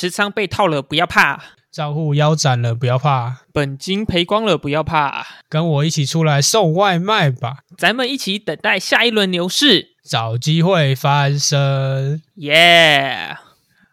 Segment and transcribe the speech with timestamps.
[0.00, 1.42] 持仓被套了不要怕，
[1.72, 12.22] 账户腰斩了不要怕，本金赔光了不要怕，跟我一起出来送外卖吧，咱们一起等待下一轮牛市，找机会翻身。
[12.36, 13.36] 耶！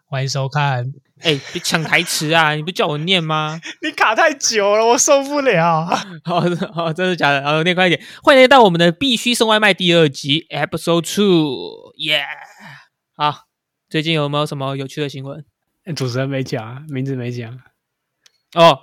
[0.08, 0.92] 欢迎收看。
[1.22, 2.54] 哎，别抢台词啊！
[2.54, 3.60] 你不叫我念吗？
[3.82, 5.86] 你卡太久了，我受不了。
[6.22, 6.40] 好，
[6.72, 7.42] 好，真的假的？
[7.42, 8.00] 好，念快一点。
[8.22, 11.92] 欢迎来到我们的必须送外卖第二集，Episode Two。
[11.96, 12.24] 耶！
[13.16, 13.46] 好，
[13.90, 15.44] 最近有没有什么有趣的新闻？
[15.94, 17.60] 主持人没讲，名字没讲。
[18.54, 18.76] 哦，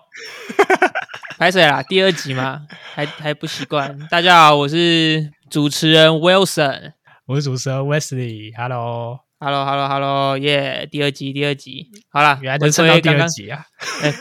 [1.38, 4.08] 拍水啦，第二集嘛，还还不习惯。
[4.08, 6.94] 大家好，我是主持人 Wilson，
[7.26, 8.56] 我是主持人 Wesley。
[8.56, 9.20] Hello。
[9.40, 10.88] Hello，Hello，Hello，耶！
[10.90, 13.66] 第二集，第二集，好了，原来能撑到第二集啊！
[14.02, 14.14] 哎，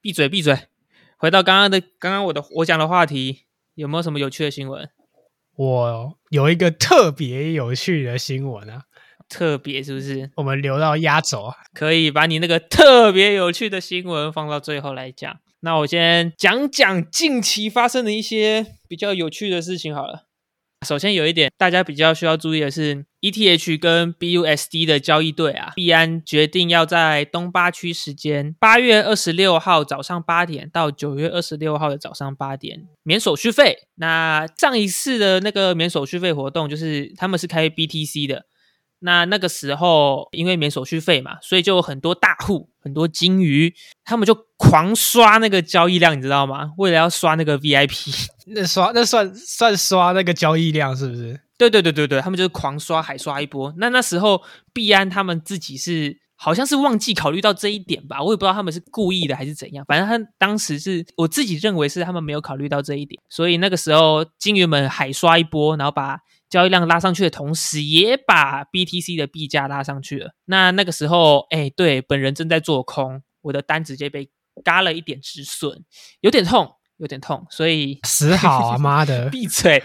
[0.00, 0.58] 闭嘴，闭嘴！
[1.16, 3.44] 回到刚刚的，刚刚我的我讲的话题，
[3.74, 4.90] 有没有什么有趣的新闻？
[5.54, 8.82] 我有一个特别有趣的新闻啊！
[9.28, 10.30] 特别是不是？
[10.36, 11.54] 我们留到压轴啊！
[11.74, 15.38] 可以把你那个特别有趣的新闻放到最后来讲。
[15.60, 20.24] 那我先讲讲近期发生的一些比较有趣的事情好了。
[20.86, 33.88] 首先有一点大家比较需要注意的是，ETH 跟 BUSD 的交易对啊，币安决定要在东八区时间八月二十六号早上八点到九月二十六号的早上八点免手续费。
[33.96, 38.46] 那上一次的那个免手续费活动，就是他们是开 BTC 的。
[39.00, 43.72] 那那个时候，因为免手续费嘛，所以就有很多大户、很多金鱼，
[44.04, 46.72] 他们就狂刷那个交易量，你知道吗？
[46.78, 51.40] 为了要刷那个 VIP， 那刷那算算刷那个交易量是不是？
[51.56, 53.72] 对对对对对，他们就是狂刷，海刷一波。
[53.78, 59.84] 那那时候币安他们自己是好像是忘记考虑到这一点吧，我也不知道他们是故意的还是怎样。
[59.86, 66.18] 反正他当时是我自己认为是他们没有考虑到这一点，所以那个时候金鱼们海刷一波，然后把。
[66.48, 70.32] 交易量拉上去的同时，也把 BTC 的币价拉上去了。
[70.46, 74.30] 那那个时候，哎，对，本人正在做空，我的单直接被
[74.64, 75.84] 嘎了一点止损，
[76.20, 76.77] 有点痛。
[76.98, 79.82] 有点痛，所以 死好啊妈的， 闭嘴！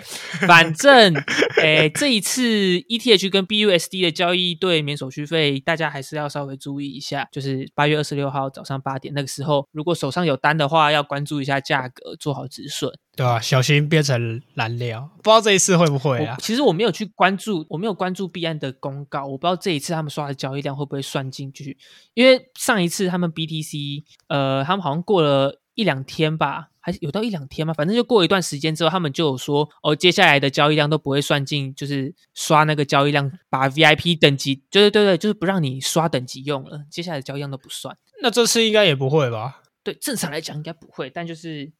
[0.47, 1.13] 反正，
[1.61, 7.27] 诶，这一次 ETH 跟 BUSD 的交易对免手续费，大家还是要稍微注意一下。
[7.31, 13.39] 就是八月二十六号早上八点那个时候，如果手上有单的话，要关注一下价格，做好止损，对吧？
[13.39, 15.09] 小心变成燃料。
[15.17, 16.35] 不知道这一次会不会啊？
[16.39, 21.77] 其实我没有去关注，我没有关注币安的公告，我不知道这一次他们刷的交易量会不会算进去。
[22.13, 26.69] 因为上一次他们 BTC，呃，他们好像过了一两天吧。
[26.85, 27.73] 还是有到一两天吗？
[27.73, 37.97] 反正就过一段时间之后，他们就有说哦，接下来的交易量都不会算进，就是刷那个交易量，把 VIP 等级，对对对对，就是不让你刷等级用了，接下来的交易量都不算。
[38.21, 39.61] 那这次应该也不会吧？
[39.81, 41.71] 对，正常来讲应该不会，但就是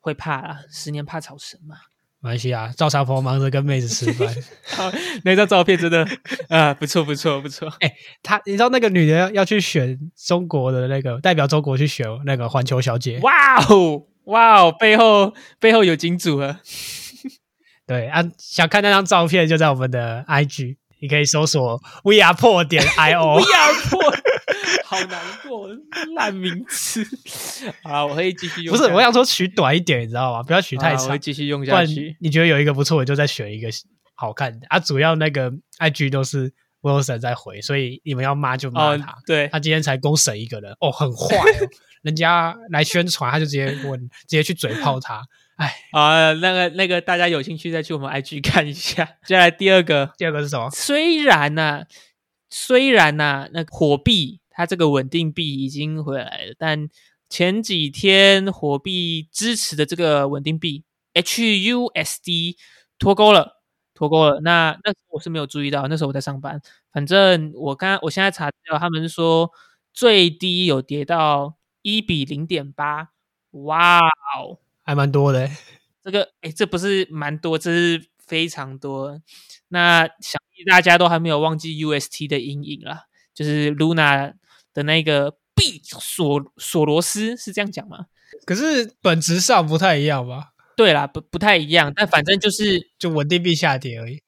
[0.00, 1.76] 会怕啦，十年怕草绳嘛。
[2.24, 4.34] 没关系啊，赵长鹏忙着跟妹子吃饭。
[5.24, 6.08] 那张照片真的
[6.48, 7.68] 啊，不错不错不错。
[7.80, 7.92] 哎，
[8.24, 13.18] 他你知道那个女的要要去选中国的那个代表中国去选那个环球小姐？
[13.20, 14.06] 哇哦！
[14.24, 16.60] 哇哦，背后背后有金主啊！
[17.86, 23.36] 对啊，想看那张照片就在我们的 IG，你可以搜索 “we are 破点 io”。
[23.36, 24.00] we are 破，
[24.84, 25.68] 好难过，
[26.16, 27.04] 烂名字。
[27.84, 28.76] 啊，我会继续用。
[28.76, 30.42] 不是，我想说取短一点，你知道吗？
[30.42, 31.06] 不要取太长。
[31.06, 32.16] 我会继续用下去。
[32.20, 33.68] 你觉得有一个不错，我就再选一个
[34.14, 34.78] 好看的啊。
[34.78, 39.16] 主要那个 IG 都是 Wilson 在回，所以你们要骂就骂他。
[39.26, 41.36] 对，他今天才公审一个人，哦，很坏。
[42.02, 45.22] 人家来宣传，他就直接问，直接去嘴炮他。
[45.56, 49.04] 哎，啊，那个那个，大家有兴趣再去我们 IG 看一下。
[49.24, 50.68] 接下来第二个，第二个是什么？
[50.70, 51.84] 虽然呢，
[52.50, 56.88] 虽然呢，那火币它这个稳定币已经回来了，但
[57.28, 62.56] 前几天火币支持的这个稳定币 HUSD
[62.98, 63.60] 脱钩了，
[63.92, 64.40] 脱钩了。
[64.40, 66.62] 那那我是没有注意到，那时候我在上班。
[66.92, 69.50] 反正我刚我现在查到，他们是说
[69.92, 71.56] 最低有跌到。
[71.86, 73.10] 一比零点八，
[73.50, 75.50] 哇哦，还蛮多的。
[76.02, 79.20] 这个，哎，这不是蛮多，这是非常多。
[79.68, 83.04] 那想必大家都还没有忘记 UST 的阴影了，
[83.34, 84.32] 就是 Luna
[84.74, 88.06] 的那个币索索罗斯，是这样讲吗？
[88.44, 90.52] 可是本质上不太一样吧？
[90.76, 94.22] 对啦，不不太一样，但反正就是就稳定币下跌而已。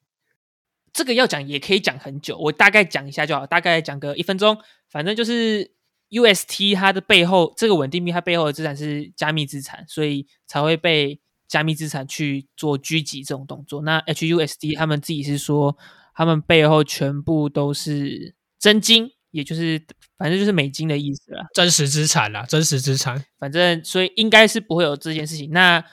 [0.94, 4.56] 这个要讲也可以讲很久，我大概讲一下就好，大概讲个一分钟，
[4.88, 5.76] 反正就是。
[6.08, 13.82] UST 它的背后，这个稳定币它背后的资产是加密资产，所以才会被加密资产去做狙击这种动作。
[13.82, 15.76] 那 HUSD 他们自己是说，
[16.14, 19.80] 他们背后全部都是真金，也就是
[20.18, 23.24] 反正就是美金的意思了，真实资产啦，真实资产。
[23.38, 25.50] 反正所以应该是不会有这件事情。
[25.50, 25.84] 那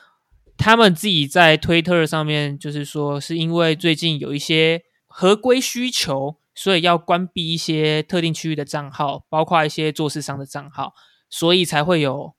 [0.57, 6.37] 他们自己在推特上面就是说，是因为最近有一些合规需求。
[6.55, 10.93] 所以要关闭一些特定区域的账号，包括一些做市商的账号，
[11.27, 12.35] 所以才会有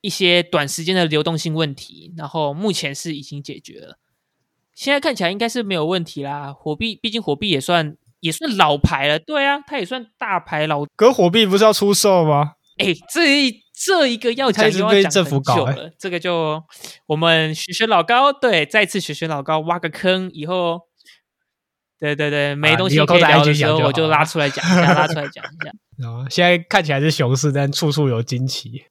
[0.00, 2.14] 一些短时间的流动性问题。
[2.16, 3.98] 然后目前是已经解决了，
[4.72, 6.54] 现在看起来应该是没有问题啦。
[6.54, 10.84] 火币毕竟火币也算也算老牌了，对啊，它也算大牌老。
[10.96, 12.54] 可火币不是要出售吗？
[12.78, 16.62] 哎，这一这一个要讲就要讲很久了，这个就
[17.06, 20.82] 我们学学老高，对，再次学学老高，挖个坑，以后，
[21.98, 26.08] 对对对，没东西可以聊的时候，我就拉出来讲一下，拉出来讲一下。
[26.08, 28.84] 啊， 现在看起来是熊市，但处处有惊奇。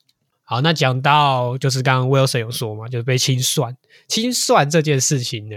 [0.44, 3.76] 好，那讲到就是刚刚 Wilson 有说嘛，就是被清算，
[4.10, 5.56] 清算这件事情呢，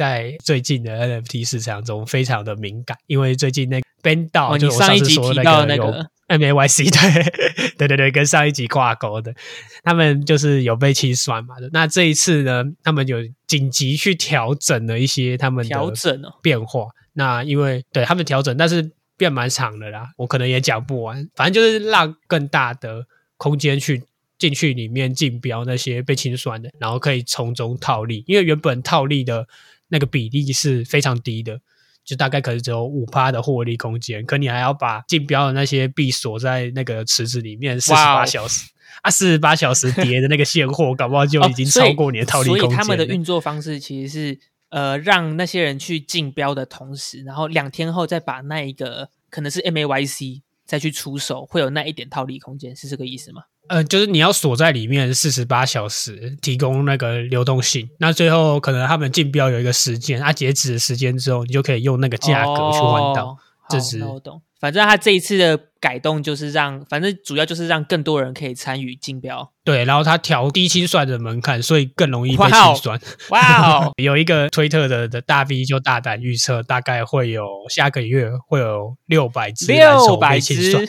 [0.00, 6.08] 在最近的 NFT 市场中非常的敏感，因为最近那 Ben 道，就我上一集提到那个。
[6.30, 7.24] M A Y C 对
[7.76, 9.34] 对对对，跟上一集挂钩的，
[9.82, 11.56] 他们就是有被清算嘛。
[11.72, 13.18] 那这一次呢，他们有
[13.48, 16.86] 紧急去调整了一些他们的调整哦变化。
[17.14, 21.28] 那因为对他们调整，但是变蛮长的啦，我可能也讲不完。
[21.34, 23.04] 反正就是让更大的
[23.36, 24.04] 空间去
[24.38, 28.22] 进去里面竞标那些被清算的，然后可以从中套利。
[28.28, 29.48] 因为原本套利的
[29.90, 31.60] 那个比例是非常低的。
[32.02, 38.70] 就大概可能只有五趴的获利空间，可你还要把竞标的那些币锁在那个池子里面四十八小时
[39.02, 42.68] 啊，四十八小时叠的那个现货，搞不好就已经超过你的套利空间。
[42.68, 44.40] 所以他们的运作方式其实是
[44.70, 53.42] 呃，让那些人去竞标的同时，然后两天后再把那一个可能是 M A Y C 再去出手，会有那一点套利空间，是这个意思吗？
[53.66, 57.90] 呃，就是你要锁在里面四十八小时，提供那个流动性。
[57.98, 63.36] 那最后可能他们竞标有一个时间，啊，截止时间之后，你就可以用那个价格去换到。
[63.68, 64.40] 这只我懂。
[64.60, 69.50] 反正他这一次的改动就是让，反正主要就是让更多人可以参与竞标。
[69.64, 73.00] 对，然后他调低清算的门槛，所以更容易被清算。
[73.30, 73.92] 哇哦！
[74.00, 80.88] 有一个推特的的大 V 就大胆预测，大概会有下个月会有六百只六百只。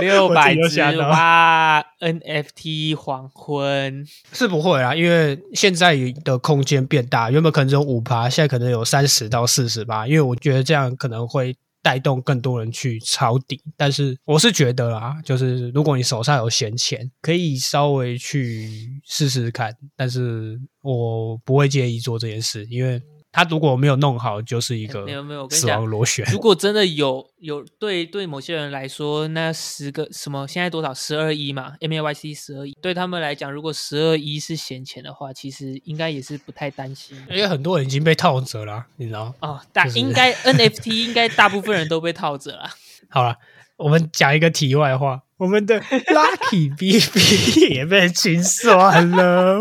[0.00, 10.04] 六百只哇！NFT 黄昏是不会啊，因为现在的空间变大，原本可能只有五趴，现在可能有三十到四十趴。
[10.08, 13.60] 因为我觉得这样可能会带动更多人去抄底。
[13.76, 19.76] 但是我是觉得啊，就是如果你手上有闲钱，可以稍微去试试看。
[19.96, 23.02] 但是我不会介意做这件事，因为。
[23.32, 26.22] 他如果没有弄好，就是一个没有没有死亡螺旋。
[26.30, 37.16] 如果真的有有对对某些人来说，那十个什么现在多少十二亿嘛？M A Y C 十二亿，对他们来讲，如果十二亿是闲钱的话，其实应该也是不太担心。
[37.30, 42.68] 因为很多人已经被套着了，你知道哦，大应该 N F T 应该大部分人都被套着了。
[43.08, 43.38] 好了。
[43.78, 45.80] 我们讲一个题外话，我们的
[46.14, 49.58] Lucky B B 也被清算了，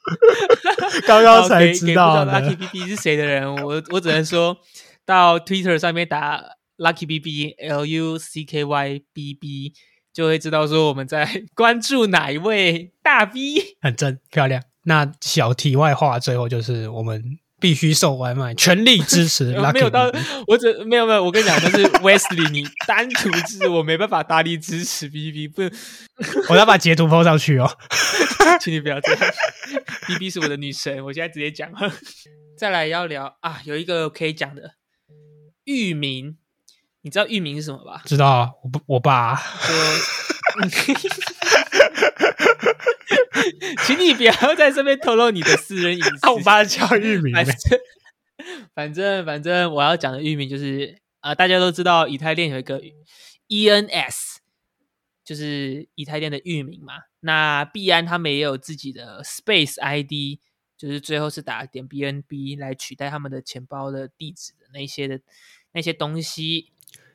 [1.06, 4.56] 刚刚才知道 Lucky B B 是谁的人，我我只能说
[5.04, 6.42] 到 Twitter 上面打
[6.78, 9.74] Lucky B B L U C K Y B B
[10.10, 14.62] 就会知道说我们在关注哪一位大 V，很真漂亮。
[14.84, 17.38] 那小题外话，最后就是我们。
[17.62, 19.44] 必须送外卖，全力支持。
[19.72, 20.10] 没有到，
[20.48, 21.24] 我只没有没有。
[21.24, 25.62] 我跟你讲，但是 Wesley，你单独支我没办法大力支持 B B，不，
[26.50, 27.70] 我要把截图抛上去哦，
[28.60, 29.20] 请你不要这样。
[30.08, 31.70] B B 是我的女神，我现在直接讲。
[32.58, 34.74] 再来要聊啊，有一个可以讲的
[35.64, 36.36] 域名，
[37.02, 38.02] 你知道域名是什么吧？
[38.04, 39.40] 知道啊，我不我爸。
[43.86, 46.28] 请你不要在这边透露你的私人隐私。
[46.30, 47.54] 我爸叫玉名， 反正
[48.74, 52.80] 反正反正我要讲的域名就是啊，大家都知道以太链有一个
[53.48, 54.36] ENS，
[55.24, 56.94] 就是以太链的域名嘛。
[57.20, 60.40] 那币安他们也有自己的 Space ID，
[60.76, 65.20] 就是最后是打点 BNB 来取代他们的钱包的地址的那些的
[65.72, 66.72] 那些东西。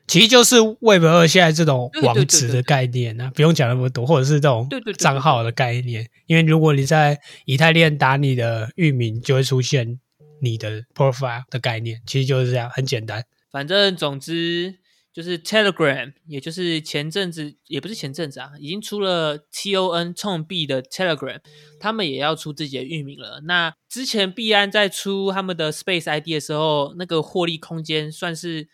[0.08, 6.08] 其实就是 Web 二现在这种网址的概念呢，不用讲那么多，或者是这种账号的概念。
[6.26, 10.00] 因为如果你在以太链打你的域名，就会出现
[10.40, 12.00] 你的 profile 的概念。
[12.06, 13.22] 其实就是这样，很简单。
[13.52, 14.76] 反正总之
[15.12, 21.40] 就是 Telegram，也就是前阵子也不是前阵子啊，已经出了 TON 冲币的 Telegram，
[21.78, 23.42] 他们也要出自己的域名了。
[23.44, 28.68] 那之前币安在出他们的 Space ID 的时候，那个获利空间算是。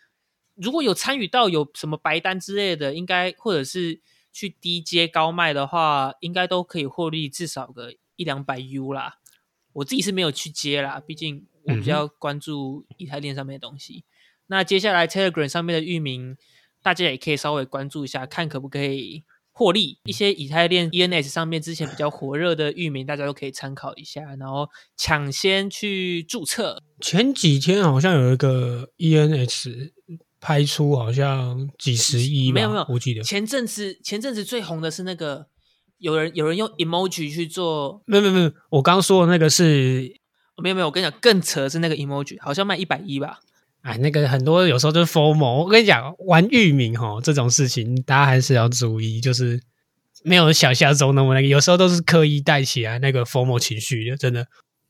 [0.55, 9.15] 如果有参与到有什么白单之类的，应该或者是去低阶高卖的话，应该都可以获利至少个一两百 U 啦。
[9.73, 14.05] 我自己是没有去接啦，毕竟我比较关注以太链上面的东西。
[14.47, 16.37] 那接下来 Telegram 上面的域名，
[16.81, 19.23] 大家也可以稍微关注一下，看可不可以。
[19.57, 26.83] 获利一些以太链 ENS 上面之前比较火热的域名，大家都可以参考一下，然后抢先去注册。
[26.99, 29.93] 前几天好像有一个 ENS
[30.45, 35.47] 拍出好像几十亿吧，没有没有我记得前阵子前阵子最红的是那个
[35.97, 40.13] 有人有人用 emoji 去做，没有没有没有，我刚刚说的那个是，
[40.61, 43.39] 没有没有，我跟你讲更扯的是那个 emoji，好像卖一百一吧。
[43.81, 45.63] 哎，那个很多有时候就是 formal。
[45.63, 49.59] 我跟你讲，玩域名哈这种事情，大家还是要注意，就是
[50.23, 54.45] 没有想象中那么那个，有时候都是刻意带起来那个 formal 情绪的，真的。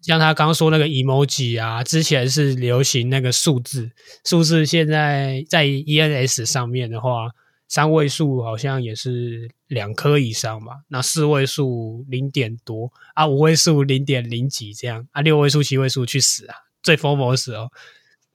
[0.05, 3.89] 像他刚刚说那个 emoji 啊，之前是流行那个数字，
[4.23, 7.29] 数字现在在 ENS 上面的话，
[7.67, 16.55] 三位数好像也是两颗以上吧，那四位数零点多啊，五位数零点零几这样啊，六位数、七位数去死啊！
[16.83, 17.67] 最 formal 的时候，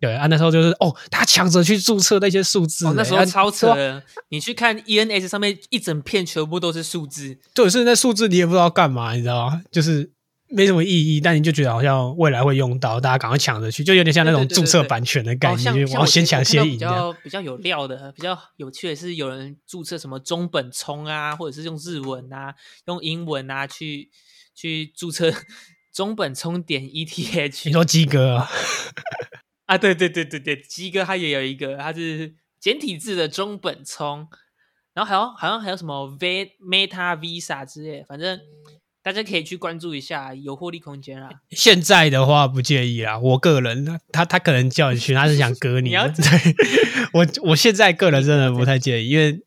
[0.01, 4.03] 对啊，那时候就是哦，他抢着去注册那些数字、哦，那时候超扯的。
[4.31, 9.63] 你去看 ENS 上面一整片全部都是数字，对，是那数字你也不知道干嘛，你知道吗？
[9.71, 10.11] 就是
[10.53, 16.79] 没什么意义，但你就觉得好像未来会用到，大家赶快抢着去，就有点像那种注册版权的概哦，念，像就是我要先抢先赢比。
[16.79, 22.55] 较比较有料的、比较有趣的是，有人注册什么中本聪啊，或者是用日文啊、
[22.87, 24.11] 用英文啊去
[24.55, 25.33] 去注册
[25.95, 27.63] 中本聪点 ETH。
[27.67, 28.49] 你说鸡哥啊，
[29.67, 34.27] 啊，对对对对对，鸡哥他也有一个，他是简体字的中本聪，
[34.95, 38.39] 然后还有好像还有什么 V Meta Visa 之类，反正
[39.03, 41.31] 大家可以去关注一下，有获利空间啊。
[41.51, 46.07] 现在的话不介意啦，我个人他他可能叫你去，他是想割你 你要。
[46.09, 46.25] 对
[47.15, 49.41] 我我现在个人真的不太介意，因为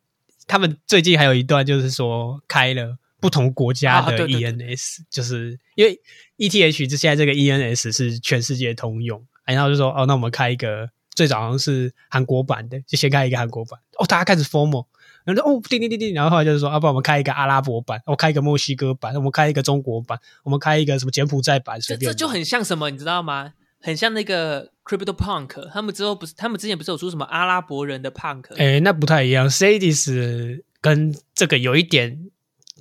[0.47, 6.01] 他们最近还有一段就是说开了不同国家的 ENS，、就是因为
[6.37, 14.87] ETH 这现在这个 ENS 是全世界通用，然后就说哦，那我们开一个最早好像是韩国版的，就先开一个韩国版，哦，大家开始 formal。
[15.23, 22.11] 然后就哦，叮叮叮叮，然后后来就是说，要、啊、不然我们开一个阿拉伯版，我开一个墨西哥版，我们开一个中国版，我们开一个什么柬埔寨版，随便。
[22.11, 23.53] 这这就很像什么，你知道吗？
[23.81, 28.55] 很像那个 Crypto Punk，他们之后不是，他们之前不是有出什么阿拉伯人的 Punk？
[28.55, 32.29] 哎，那不太一样，Sadis 跟这个有一点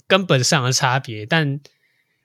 [0.06, 1.60] 根本上的差别，但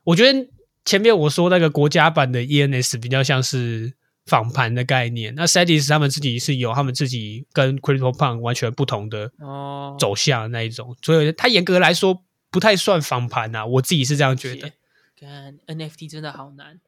[0.04, 0.48] 我觉得
[0.86, 3.94] 前面我说那个国家版的 ENS 比较像是
[4.28, 14.72] 仿盘的概念，那 Sadis 他们自己是有他们自己跟 CryptoPunk 完全不同的哦，走向那一种，所以它严格来说不太算仿盘啊，我自己是这样觉得。
[15.20, 16.80] 看 NFT 真的好难。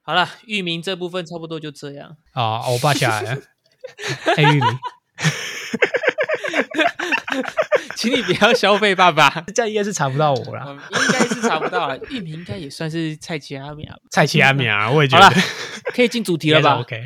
[0.00, 2.16] 好了，域名这部分差不多就这样。
[2.32, 3.42] 啊，欧巴下来了，
[4.34, 4.66] 黑玉米，
[7.96, 9.28] 请你不要消费爸爸。
[9.54, 10.64] 这样应该是查不到我啦。
[10.66, 11.98] 嗯，应该是查不到了。
[12.10, 14.00] 玉米应该也算是菜奇阿米亚吧。
[14.10, 15.34] 蔡奇阿米啊， 我也觉得
[15.94, 16.78] 可以进主题了吧？？
[16.80, 17.02] OK。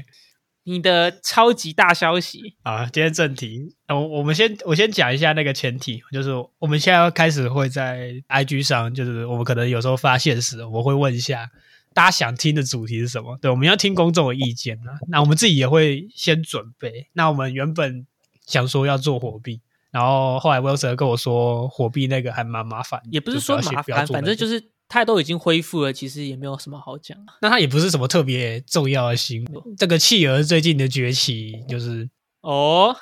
[0.65, 11.51] 你的超级大消息，啊，今天正题，呃我我们先我先讲一下那个前提，就是我们现在要开始会在 IG 上，就是我们可能有时候发现时，我们会问一下
[11.95, 15.01] 大家想听的主题是什么，对，我们要听公众的意见啊。
[15.09, 17.09] 那我们自己也会先准备。
[17.15, 18.07] 那我们原本
[18.51, 27.17] 想说要做火币，然后后来 Wilson 跟我说火币那个还蛮麻烦，也不是说麻烦，反正就是是它都已经恢复了，其实也没有什么好讲。
[27.41, 29.77] 那它也不是什么特别重要的新闻。
[29.77, 32.97] 这个企鹅最近的崛起，就是哦，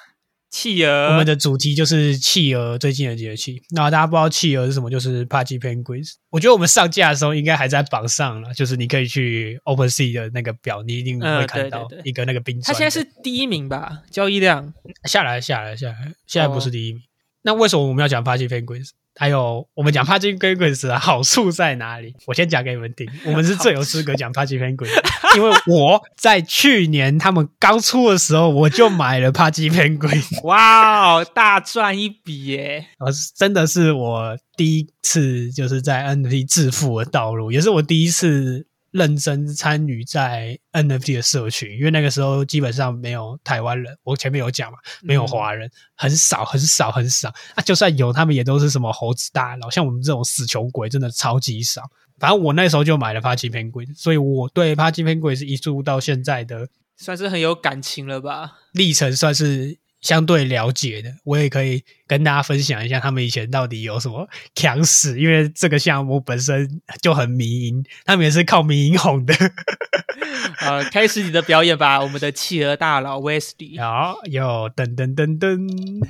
[0.51, 3.63] 企鹅，我们的主题就是企鹅最近的节气。
[3.71, 6.13] 那大家不知道企鹅是什么，就是 Pudgy Penguins。
[6.31, 12.73] 我觉得我们上架的时候应该还在榜上了，就是你可以去 OpenSea 的那个表，你一定会看到一个那个冰砖的。
[12.73, 14.03] 它现在是第一名吧？
[14.11, 14.73] 交易量
[15.05, 17.03] 下来下来下来，现在不是哦第一名。
[17.43, 18.91] 那为什么我们要讲 Pudgy Penguins？
[19.19, 22.15] 还有我们讲 Pudgy Penguins 的好处在哪里？
[22.27, 23.05] 我先讲给你们听。
[23.27, 30.41] 我们是最有资格讲 Pudgy Penguins，因为我在去年他们刚出的时候，我就买了 Pudgy Penguins。
[30.47, 32.87] 哇哦，大赚一笔耶！
[32.99, 51.83] 呃，真的是我第一次就是在 NFT 致富的道路，也是我第一次认真参与在 NFT 的社群，因为那个时候基本上没有台湾人，我前面有讲嘛，没有华人，很少很少很少啊，就算有，他们也都是什么猴子大佬，像我们这种死穷鬼，真的超级少。
[52.19, 58.59] 反正我那时候就买了 Pudgy Penguin，所以我对 Pudgy Penguin 是一路到现在的算是很有感情了吧？
[58.73, 69.35] 历程算是相对了解的，我也可以跟大家分享一下他们以前到底有什么强势，因为这个项目本身就很迷因，他们也是靠迷因红的。
[70.61, 73.81] 呃，开始你的表演吧，我们的企鹅大佬 Wesley。
[73.81, 76.07] 好，有噔噔噔噔。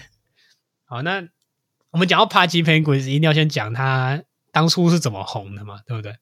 [0.84, 1.26] 好，那
[1.90, 6.14] 我们讲到 Pudgy Penguins，一定要先讲他当初是怎么红的嘛，对不对？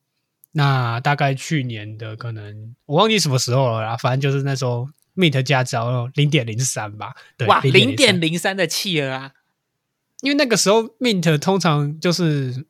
[0.53, 9.33] 那大概去年的可能我忘记什么时候了啦，反正就是那时候 Mint 加只要零点零三吧，对，哇，零0.03点零三的企鹅啊！
[10.21, 12.67] 因为那个时候 Mint 通常就是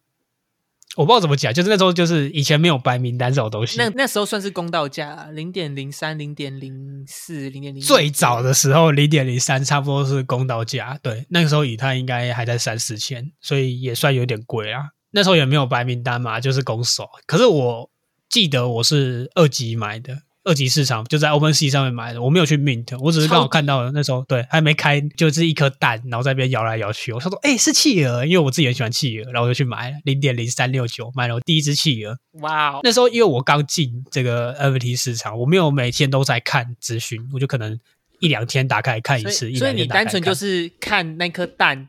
[0.97, 3.76] 我不知道怎么讲，就是那时候就是以前没有白名单这种东西。
[3.79, 7.83] 那那时候算是公道价，零点零三、零点零四、零点零。
[7.83, 14.91] 最早的时候零点零三差不多是公道价，对，那个时候以太应该还在三四千，所以也算有点贵啊。
[15.11, 17.09] 那时候也没有白名单嘛，就是公手。
[17.26, 17.91] 可是我
[18.29, 20.23] 记得我是二级买的。
[20.47, 27.12] 二级市场就在 Open Sea 上面买的，我没有去 Mint，我只是刚好看到了那时候对还没开，就是一颗蛋，然后在那边摇来摇去。
[27.12, 32.17] 我想说，哎，是企鹅，因为我自己很喜欢企鹅，然后我就去买零点零三六九，买了我第一只企鹅。
[32.41, 32.79] 哇！
[32.85, 37.79] 那时候因为我刚进这个 NFT 市场，我没有每天都在看资讯，我就可能
[38.21, 39.53] 一两天打开看一次。
[39.55, 41.88] 所以你单纯就是看那颗蛋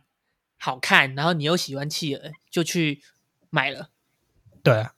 [0.58, 3.02] 好看，然后你又喜欢企鹅，就去
[3.52, 3.90] 买了。
[4.64, 4.92] 对啊，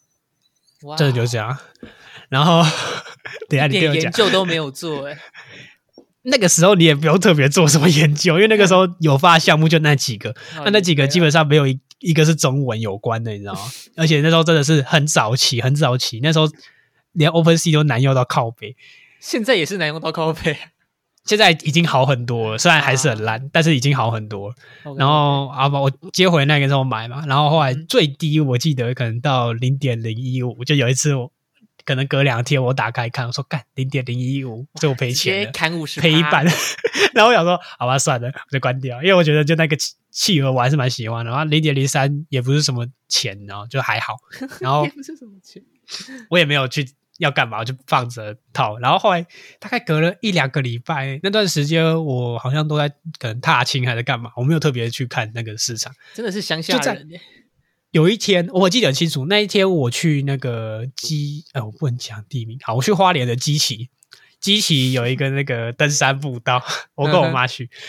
[0.98, 1.58] 真的就这样。
[2.30, 2.64] 然后，
[3.50, 5.18] 等下你点研究都没有做哎。
[6.24, 13.62] 那个时候你也不用特别做什么研究，因为那个时候有发项目就那几个，那那几个基本上没有一一个是中文有关的，你知道吗？
[13.96, 16.48] 而且那时候真的是很早期，很早期，那时候
[17.14, 18.76] 连 Open Sea 都难用到靠背，
[19.20, 20.58] 现在也是难用到靠背。
[21.26, 24.54] 现在已经好很多了，虽然还是很烂，但是已经好很多。
[24.98, 31.32] 然后啊，我接回那个时候买嘛，然后后来最低我记得可能到零点零一五，就有一次我。
[31.86, 36.46] 可能隔两天我打开看，我说干零点零一五，就赔钱了，砍五十，赔一半。
[37.16, 41.32] 然后我想说，好吧，算了，我就关掉，因为我觉得就那个企企鹅我还是蛮喜欢的。
[41.32, 44.14] 然后零点零三也不是什么钱，然后就还好。
[44.62, 45.64] 然后也不是什么钱，
[46.30, 46.88] 我也没有去
[47.20, 48.80] 要干嘛，就放着套。
[48.80, 49.26] 然后后来
[49.60, 57.08] 大概隔了一两个礼拜，那段时间我好像都在可能踏青还是干嘛，我没有特别去看那个市场，真的是乡下人。
[57.92, 59.26] 有一天，我记得很清楚。
[59.26, 62.58] 那一天我去那个基，呃，我不能讲地名。
[62.62, 63.90] 好，我去花莲的基奇，
[64.40, 67.70] 基奇有一个那个登山步道， 我跟我妈去。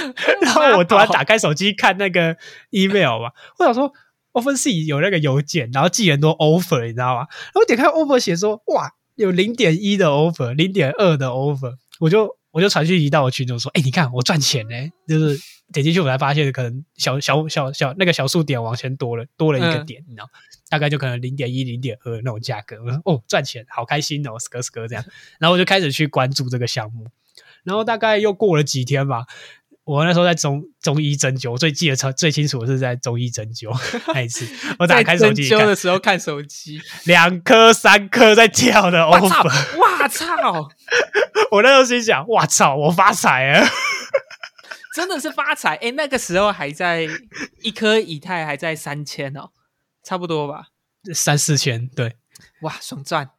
[0.42, 2.36] 然后我突然打开手机看那个
[2.70, 3.92] email 嘛，我想说
[4.32, 7.26] OpenSea 有那个邮件，然后寄很多 offer，你知道吗？
[7.52, 14.74] 然后点开 offer 写说，哇，有零点一的 offer，零点二的 offer，我就我就传讯息到我群中说，哎，你看我赚钱呢，
[15.06, 15.38] 就是。
[15.72, 20.28] 点进去我才发现，可能小小小小那个小数点往前多了多了一个点，你知道，
[20.68, 22.82] 大概就可能零点一、零点二那种价格。
[22.82, 25.04] 我说哦，赚钱，好开心哦，斯哥斯哥这样。
[25.38, 27.06] 然后我就开始去关注这个项目。
[27.62, 29.26] 然后大概又过了几天吧，
[29.84, 33.74] 我那时候在中中医针灸，我最记得超最清楚的是在中医针灸
[34.14, 34.46] 那一次。
[34.78, 39.04] 我打开手机针灸的时候看手机，两颗三颗在跳的。
[39.08, 39.42] 我操！
[39.42, 40.68] 我操！
[41.50, 42.76] 我那时候心想：我操！
[42.76, 43.66] 我发财了。
[44.94, 45.92] 真的是发财哎！
[45.92, 47.06] 那个时候还在
[47.62, 49.50] 一颗以太还在三千哦，
[50.04, 50.66] 差不多吧，
[51.14, 52.16] 三四千对，
[52.62, 53.30] 哇，爽赚！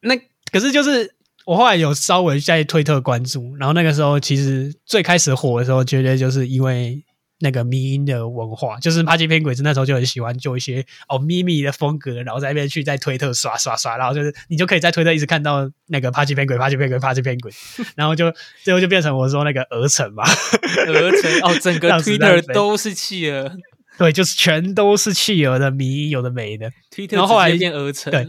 [0.00, 0.16] 那
[0.52, 1.15] 可是就是
[1.46, 7.02] 我后来有稍微在推特关注，然后那个时候其实最开始火的时候，绝对就是因为。
[7.38, 17.52] 那个迷音的文化，就是帕基片鬼子那时候就很喜欢做一些哦咪咪的风格，然后在那边去在推特刷刷刷，然后就是你就可以在推特一直看到那个帕基片鬼、帕基片鬼、帕基片鬼，
[17.94, 18.32] 然后就
[18.64, 20.24] 最后就变成我说那个鹅城嘛，
[20.88, 23.52] 鹅城哦，整个推特都是企鹅，
[23.98, 26.70] 对，就是全都是企鹅的迷，有的没的。
[27.10, 28.26] 然后后来变鹅城，对，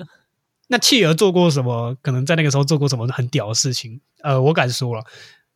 [0.68, 1.96] 那企鹅做过什么？
[2.02, 4.00] 可能在那个时候做过什么很屌的事情？
[4.22, 5.04] 呃，我敢说了，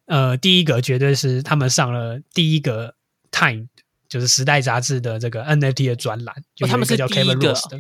[0.06, 2.96] 呃，第一个绝对是他们上了第一个。
[3.34, 3.68] Time
[4.10, 7.80] 就是时代杂志的这个 NFT 的专栏，就他们是叫 Kevin Ross 的。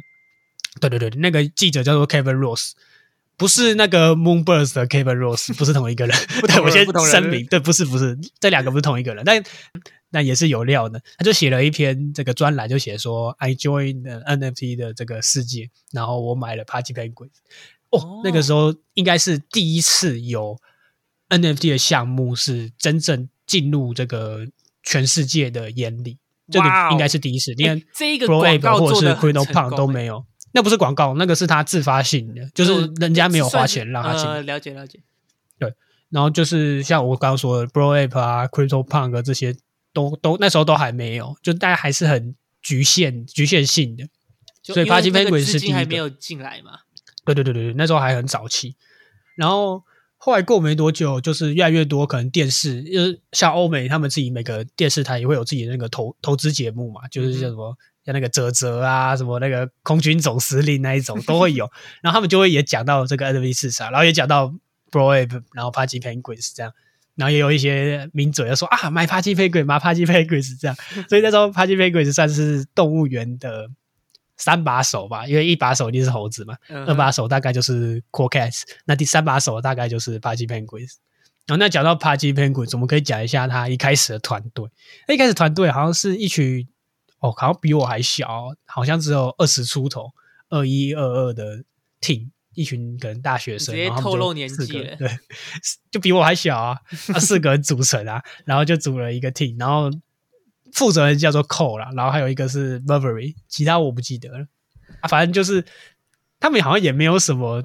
[0.79, 2.71] 对对对，那个记者叫做 Kevin Ross，
[3.35, 6.17] 不是那个 Moonbirds 的 Kevin Ross，不是同一个人。
[6.47, 9.43] 对， 我先声明，对，不是不是，这两个不是同一个人，但
[10.11, 11.01] 但也是有料的。
[11.17, 17.29] 他就写了一篇这个专栏，就写说 I joined NFT 的这个世界，然后我买了 Party Penguin。
[17.89, 20.59] 哦，那个时候应该是第一次有
[21.29, 24.47] NFT 的项目是真正进入这个。
[24.83, 26.17] 全世界的眼里，
[26.49, 27.53] 这个应该是第一次。
[27.53, 34.45] 你看，这一个广告或者是 c r y p t o Punk 都没有，那不是广告，那个是他自发性的，就是人家没有花钱让他进。
[34.47, 34.99] 了解了解。
[35.59, 35.71] 对，
[36.09, 39.55] 然后就是像我刚刚说的 Bro App 啊，Crypto Punk 这些
[39.93, 44.07] 都都那时候都还没有，就大家还是很局限局限性的。
[44.63, 46.79] 所以 Party Penguin 是第一还没有进来嘛？
[47.25, 48.75] 对对对对对，那时候还很早期，
[49.35, 49.83] 然后。
[50.23, 57.75] 后来过没多久，就是越来越多可能电视，就是像欧美他们自己每个电视台也会有自己的那个投投资节目嘛，就是叫什么
[58.05, 61.67] 像那个泽泽啊，什么那个空军总司令那一种都会有，
[62.03, 64.47] 然后他们就会也讲到这个 NFT 市场，然后也讲到
[64.91, 66.71] b r o a v e 然后 Party Penguins 这样，
[67.21, 70.75] 然后也有一些名嘴要说啊买 Party Penguins，买 Party Penguins 这样，
[71.07, 73.69] 所以那时候 Party Penguins 算是动物园的。
[74.37, 76.57] 三把手吧，因为一把手一定是猴子嘛，
[76.87, 80.93] 二把手大概就是 Cool Cats，那第三把手大概就是 Party Penguins。
[81.45, 84.67] 然后那讲到 Party Penguins，我们可以讲一下他一开始的团队。
[85.07, 86.67] 一开始团队好像是一群
[87.19, 88.27] 哦，好像比我还小，
[88.65, 90.11] 好像只有二十出头，
[90.49, 91.63] 二一二二的
[92.01, 95.09] team，一群可能大学生，直接透露年四纪了对，
[95.89, 96.77] 就比我还小啊，
[97.13, 99.89] 啊，四个人组成啊，然后就组了一个 team，然后
[100.73, 104.45] 负责人叫做 Cole 啦，然后还有一个是 Burberry，其他我不记得了
[105.01, 105.63] 啊，反正就是
[106.39, 107.63] 他们好像也没有什么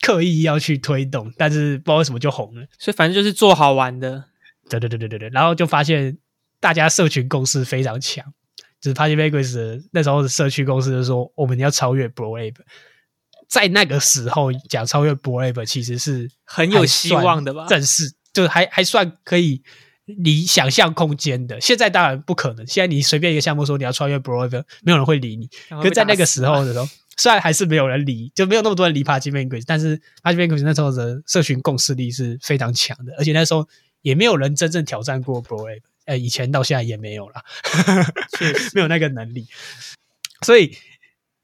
[0.00, 2.66] 刻意要去推动，但是不知道为什么就红了。
[2.78, 4.24] 所以反正就是做好玩的。
[4.68, 6.16] 对对对对对对，然后就发现
[6.60, 8.24] 大家社群共识非常强，
[8.80, 12.62] 就是 Party Vegas 的那时候的社区共识就是说我们要超越 b r o a b
[13.50, 19.60] 在那个时候讲超越 b r o a b 其实是很有希望的吧正式就是还还算可以
[20.06, 21.60] 离想象空间的。
[21.60, 25.48] 现在当然不可能，现在你随便一个项目说你要超越 b r o a b 没有人会理你。
[25.68, 33.68] 可是在那个时候的时候， 虽然还是没有人理，就没有那么多人理 Party Vegas，但是 Party Vegas 那时候的社群共识力是非常强的，而且那时候
[34.02, 37.42] 也没有人真正挑战过 b r o a b 呃，以前到现在也没有啦，
[38.74, 39.46] 没有那个能力。
[40.42, 40.74] 所以，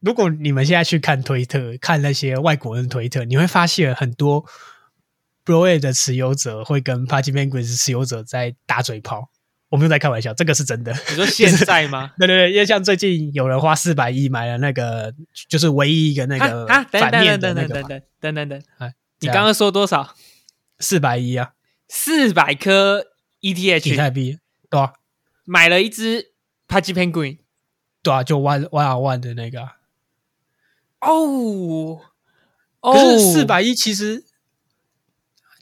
[0.06, 4.46] 如果你们现在去看推特，看那些外国人推特，你会发现很多
[5.44, 9.30] b r o a 的持有者会跟 Party Penguins 持有者在打嘴炮。
[9.68, 10.92] 我没有在开玩笑，这个是真的。
[10.92, 12.12] 你说现在吗？
[12.18, 15.12] 对对对，因为像最近有人花四百亿买了那个，
[15.48, 20.14] 就是唯一一个那个啊，等反等等等面的那个等等等等等，哎，你刚刚说多少？
[20.78, 21.54] 四百亿啊，
[21.88, 23.06] 四百颗
[23.40, 24.38] ETH 太币，
[24.70, 24.92] 对啊，
[25.44, 26.32] 买了一只
[26.68, 27.38] p a g i Penguin。
[28.04, 29.75] 对啊，就 one one on one 的那个啊。
[31.06, 32.00] 哦，
[32.80, 34.24] 可是四百亿其实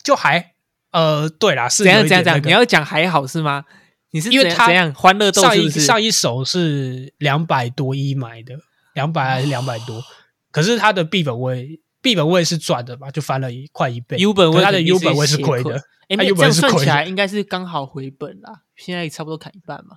[0.02, 0.54] 就还
[0.90, 2.42] 呃，对啦，是怎样怎样怎样？
[2.44, 3.64] 你要讲还好是吗？
[4.10, 5.68] 你是因为他怎样欢乐豆上一？
[5.68, 8.54] 上一手是两百多一买的，
[8.94, 10.02] 两百还是两百多？
[10.52, 13.10] 可是他的 B 本位 B 本位是赚的吧？
[13.10, 14.16] 就翻了一快一倍。
[14.18, 15.82] U 本位可它的 U 本位是斜亏的。
[16.06, 18.62] 哎，这样算起来应该是刚好回本啦。
[18.76, 19.96] 现在也差不多砍一半嘛。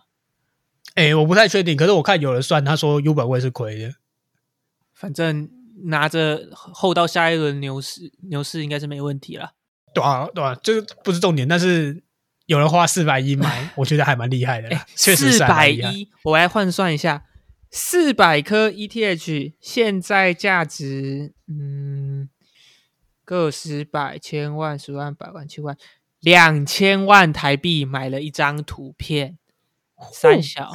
[0.96, 3.94] 哎，我不太确定，可是我看有人算，他说 U 本位是亏的。
[4.98, 5.48] 反正
[5.86, 9.54] 拿着后到下一轮牛市，牛市应该是没问题了。
[9.94, 12.04] 对啊，对啊，这个不是重点，但是
[12.48, 15.92] 有人花四百一买，我觉得还蛮厉害的啦， 确实四百蛮厉害。
[15.92, 17.26] 一，我来换算一下，
[17.70, 22.30] 四百颗 ETH 现在价值，嗯，
[23.24, 25.78] 个十百千万十万百万千万
[26.22, 29.38] 两千万台币买了一张图片，
[30.12, 30.72] 三小。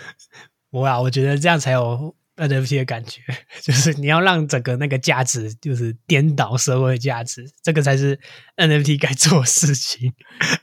[0.72, 3.22] 哇，我觉得这样才有 NFT 的感觉，
[3.62, 8.18] 就是你要让整个那个价值就是颠倒社会价值，这个才是
[8.56, 10.12] NFT 该做的事情。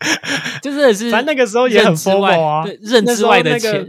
[0.62, 3.88] 就真的是，反正那个时候也很疯狂啊对认知外的钱个。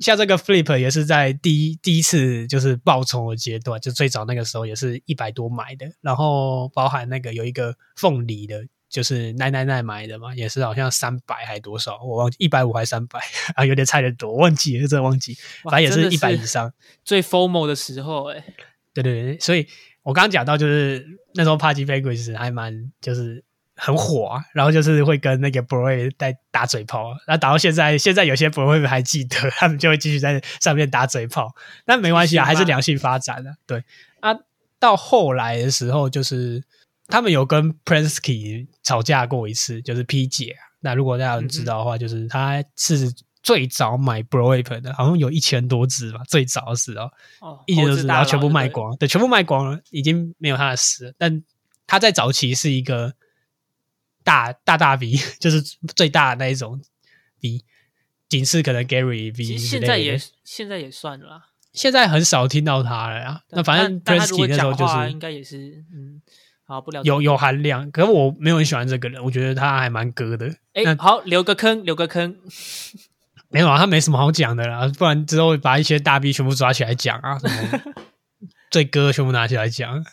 [0.00, 13.18] 像这个 Flip 也是在第一第一次就是爆冲的阶段，就最早那个时候也是一百多买的，然后包含那个有一个凤梨的，就是奈奈奈买的嘛，也是好像三百还多少，我忘记一百五还三百
[13.56, 16.72] 啊，有点猜的多，忘记了，真的忘记，反正也是一百以上。
[17.04, 18.44] 最 formal 的时候、欸，哎，
[18.94, 19.66] 对对对，所以
[20.04, 21.04] 我刚刚讲到，就是
[21.34, 23.42] 那时候帕基菲鬼是还蛮就是
[23.74, 31.52] 很火啊，然后就是会跟那个 b r o y 在打嘴炮啊，然后打到现在，现在有些 b r o y 还记得， 他们就会继续在上面打嘴炮，
[31.84, 33.82] 但没关系啊，还是良性发展的、对
[34.20, 34.32] 啊，
[34.78, 36.62] 到后来的时候，就是
[37.08, 40.62] 他们有跟 Prensky 吵架过一次，就是 P 姐啊。
[40.80, 43.12] 那如果大家知道的话，就是他是
[43.42, 47.10] 最早买 Broape 的，好像有一千多只吧，最早的时候。
[47.40, 51.14] 哦，一千多只，然后全部卖光，对，全部卖光了，已经没有他的事。
[51.18, 51.42] 但
[51.86, 53.14] 他在早期是一个
[54.22, 55.60] 大大大 V， 就是
[55.94, 56.80] 最大的那一种
[57.42, 57.62] V，
[58.28, 61.42] 仅次可能 Gary V 其实现在也现在也算了啦。
[61.74, 63.42] 现在很少听到他了呀。
[63.50, 66.22] 那反正但但他如 Prensky 果那时候就，是应该也是嗯，
[66.66, 70.46] 好不聊有有含量，可是我没有很喜欢这个人，我觉得他还蛮割的。
[70.72, 72.36] 哎、那好，留个坑，留个坑。
[73.50, 77.94] 没有啊，他没什么好讲的啦，不然之后把一些大 V 全部抓起来讲啊，什么
[78.70, 80.04] 最割全部拿起来讲。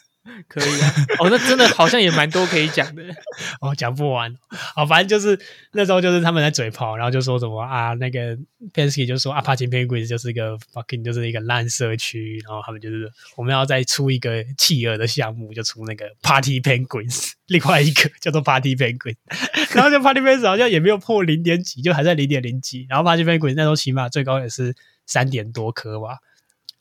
[0.47, 3.04] 可以啊，哦，那真的好像也蛮多可以讲的。
[3.62, 4.34] 哦，讲不完。
[4.75, 5.39] 好，反正就是
[5.73, 8.38] 那时候就是他们在嘴炮，然后就说什么啊，那个
[8.73, 19.15] Pensky 就说啊，帕金 Penguins 就是一个 fucking 就是一个烂社区，然后他们就是我们要再出一个企鹅的项目，就出那个 Party Penguins， 另外一个叫做 Party Penguins，
[19.75, 24.75] 然后就 Party Penguins 好像也没有破零点几，就还在零点零几，然后 Party Penguins 那时候起码最高也是
[25.06, 26.17] 三点多颗吧。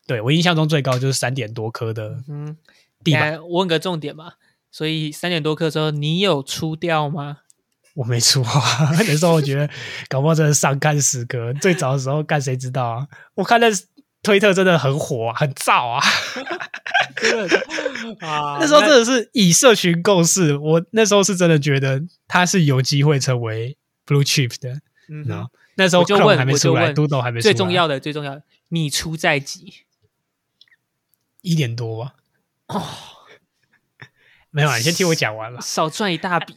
[0.06, 2.56] 对我印象中最高就是三点多颗的嗯，
[3.04, 4.34] 地板，我问个重点嘛。
[4.70, 7.38] 所以三点多课之后，你有出掉吗？
[7.94, 9.68] 我没出啊，那时候我觉得
[10.08, 11.52] 搞不好真的上干死哥。
[11.54, 13.08] 最早的时候干谁知道啊？
[13.34, 13.66] 我看那
[14.22, 16.00] 推特真的很火、啊，很燥啊。
[17.20, 24.80] 真的啊那时候真的是以社群共识，我那时候是真的觉得他是有机会成为 blue chip 的。
[25.08, 29.74] 嗯然后，那时候就还没出来我就问，Doodle 还没出来，最重要的最重要的，你出在几？
[31.42, 32.14] 一点多吧。
[32.70, 32.82] 哦，
[34.50, 36.54] 没有啊，你先听我讲完了少赚一大笔。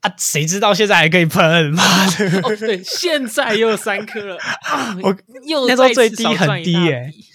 [0.00, 0.12] 啊！
[0.18, 1.72] 谁知道现在还可以喷？
[1.72, 2.40] 妈的！
[2.42, 7.28] 哦，对，现在又有三颗了，啊 我又那时候最低很低耶笔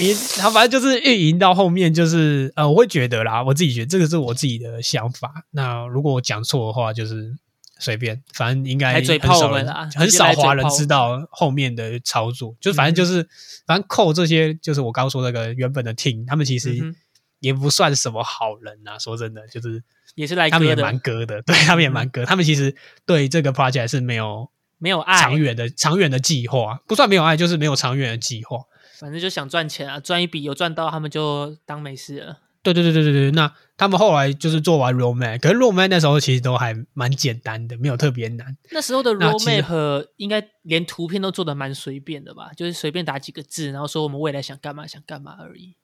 [0.00, 5.44] 你他反正就是运营到后面，就是呃，我会觉得啦，我自己觉得这个是我自己的想法。
[5.50, 7.34] 那如果我讲错的话，就是
[7.78, 9.48] 随便，反正应该很少
[9.96, 12.54] 很少华人知道后面的操作。
[12.60, 13.28] 就反正就是，
[13.66, 16.94] 反正扣这些，就是我刚刚说那个原本的 team，他们其嗯实
[17.40, 18.98] 也不算什么好人啊。
[18.98, 19.82] 说真的，就是
[20.14, 22.24] 也是来他们也，蛮割的，对他们也蛮割。
[22.24, 28.58] 他们其实对这个 project 是没有没有爱，长远的长远的计划，不算没有爱，就是没有长远的计划。
[28.98, 32.38] 反正就想赚钱啊，赚一笔有赚到，他们就当没事了。
[32.64, 38.56] 对对对对对对，那他们后来就是做完 roadmap，可是 roadmap 那时候其实都还蛮简单的，没有特别难。
[38.72, 45.76] 那时候的 roadmap 应该连图片都做的蛮随便的吧，就是随便打几个字，然后说我们未来想干嘛想干嘛而已。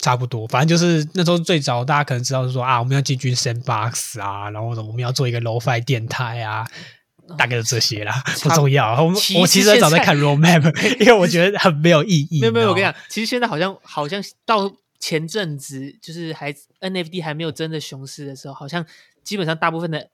[0.00, 6.66] 差不多，反正就是那时候最早大家可能知道是说啊，我们要进军 sandbox 啊，然后我们要做一个 low-fi 电台啊，
[7.38, 9.02] 大概就这些啦，不重要。
[9.02, 10.62] 我其实我其实很早在看 roadmap，
[11.00, 12.40] 因为我觉得很没有意义。
[12.40, 14.70] 没有没有，我跟你讲，讲，其实现在好像好像到
[15.04, 18.86] 前阵子，就是还 NFT 还没有真的熊市的时候，好像
[19.22, 20.08] 基本上大部分的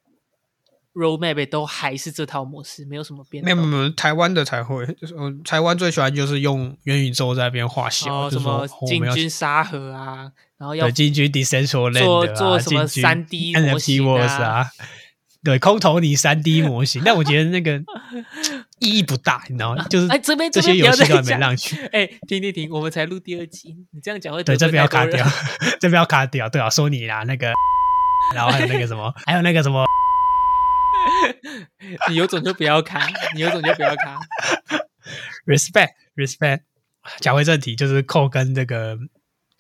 [0.95, 3.55] roadmap 都还是这套模式，没有什么变动。
[3.55, 14.69] 没有没有，台湾的才会，就是我台湾最喜欢就是用元宇宙在那边画小，哦，什么进军沙盒啊，然后要进军 Decentraland 做啊做什么进军 3D 模型啊，
[15.43, 17.83] 对，空投你三 D 模型，但我觉得那个
[18.79, 19.87] 意义不大，你知道吗？
[19.89, 21.77] 就是哎，这边这些游戏都还没讲浪去。
[21.87, 25.27] 哎，停停停，我们才录第二集，你这样讲会对，这边要卡掉，
[25.81, 26.49] 这边要卡掉。
[26.49, 27.53] 对啊，说你啦，那个，
[28.35, 29.87] 然后还有那个什么，还有那个什么，
[32.11, 34.21] 你有种就不要卡，你有种就不要卡。
[35.47, 36.61] respect respect。
[37.19, 38.99] 讲回正题，就是扣跟这个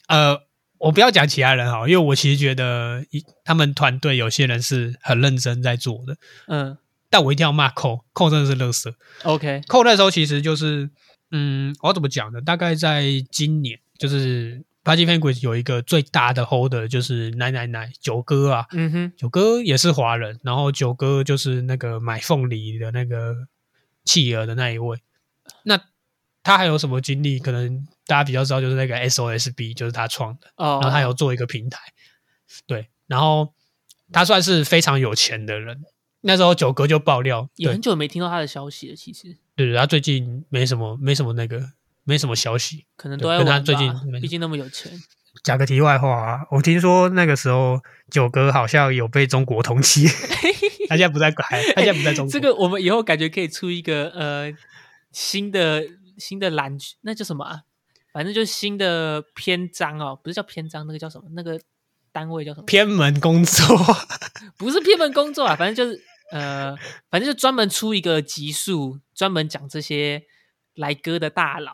[0.09, 0.43] 呃，
[0.81, 6.17] 我不要讲其他人哈，因为我其实觉得一他们团队有些人是很认真在做的，
[6.49, 6.77] 嗯
[7.13, 8.95] 但我一定要骂扣，扣真的是垃圾。
[9.25, 10.89] ，OK，扣那时候其实就是，
[11.33, 12.41] 嗯，我要怎么讲呢？
[12.41, 23.35] 大概在今年，就是 p a g i Penguins 有一个最大的 holder 就是奶奶奶九哥啊，嗯哼，九哥也是华人，然后九哥就是那个买凤梨的那个
[24.05, 24.97] 企鹅的那一位。
[25.65, 25.81] 那
[26.43, 27.39] 他还有什么经历？
[27.39, 30.49] 可能大家比较知道，就是那个 SOSB，就是他创的。
[30.57, 31.79] 哦，然后他有做一个平台，
[32.67, 33.53] 对，然后
[34.13, 35.83] 他算是非常有钱的人。
[36.23, 41.63] 那时候九哥就爆料，对也很久没听到他的消息了，其实对对，他最近没什么没什么那个
[42.05, 42.85] 没什么消息。
[42.97, 44.93] 可能对跟他都在玩吧最近毕竟那么有钱。
[45.45, 50.07] 讲个题外话啊，我听说那个时候九哥好像有被中国通缉，
[50.91, 52.33] 他现在不在海，他现在不在中国。
[52.33, 54.53] 这个我们以后感觉可以出一个呃
[55.13, 55.85] 新的
[56.21, 57.63] 新的栏，那叫什么啊？
[58.13, 61.25] 反正就是新的篇章哦，不是叫篇章，那个叫什么？
[61.35, 61.59] 那个
[62.13, 62.67] 单位叫什么？
[62.67, 63.77] 偏门工作，
[64.59, 66.01] 不是偏门工作啊，反正就是
[66.33, 66.77] 呃，
[67.09, 70.25] 反正就专门出一个集数，专门讲这些
[70.75, 71.73] 来歌的大佬，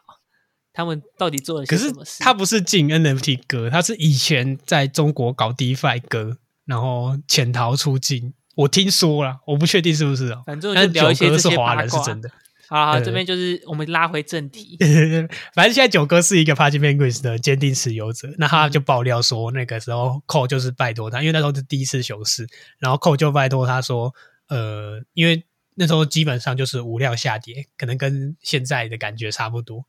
[0.75, 2.23] 他们到底做了什么事？
[2.23, 8.35] 他不是进 NFT 歌，他是以前在中国搞 DeFi 歌，然后潜逃出境。
[8.57, 10.43] 我听说了，我不确定是不是哦。
[10.47, 11.99] 反正但就是聊一些九哥这些是华人，是。
[12.03, 12.31] 真的。
[12.69, 14.77] 好好，对这边就是我们拉回正题。
[15.55, 22.47] 反正现在九哥是一个 Party Penguins 的坚定持有者，那他就爆料说，那个时候寇就是拜托他，因为那时候是第一次熊市，
[22.79, 24.15] 然后寇就拜托他说，
[24.49, 25.45] 呃，因为
[25.77, 29.85] 那时候基本上就是无量下跌，可能跟现在的感觉差不多。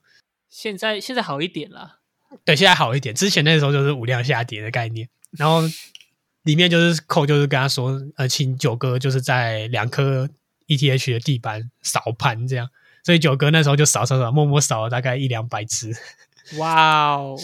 [0.50, 2.00] 现在现在好一点了，
[2.46, 5.62] 对，现在好一点，之前那时候就是无量下跌的概念，然后
[6.44, 10.30] 里面就是寇就是跟他说，呃，请九哥就是在两颗
[10.68, 12.70] ETH 的地板扫盘这样，
[13.04, 15.96] 所以九哥那时候就扫扫扫，默默扫了大概一两百只。
[16.58, 17.38] 哇哦，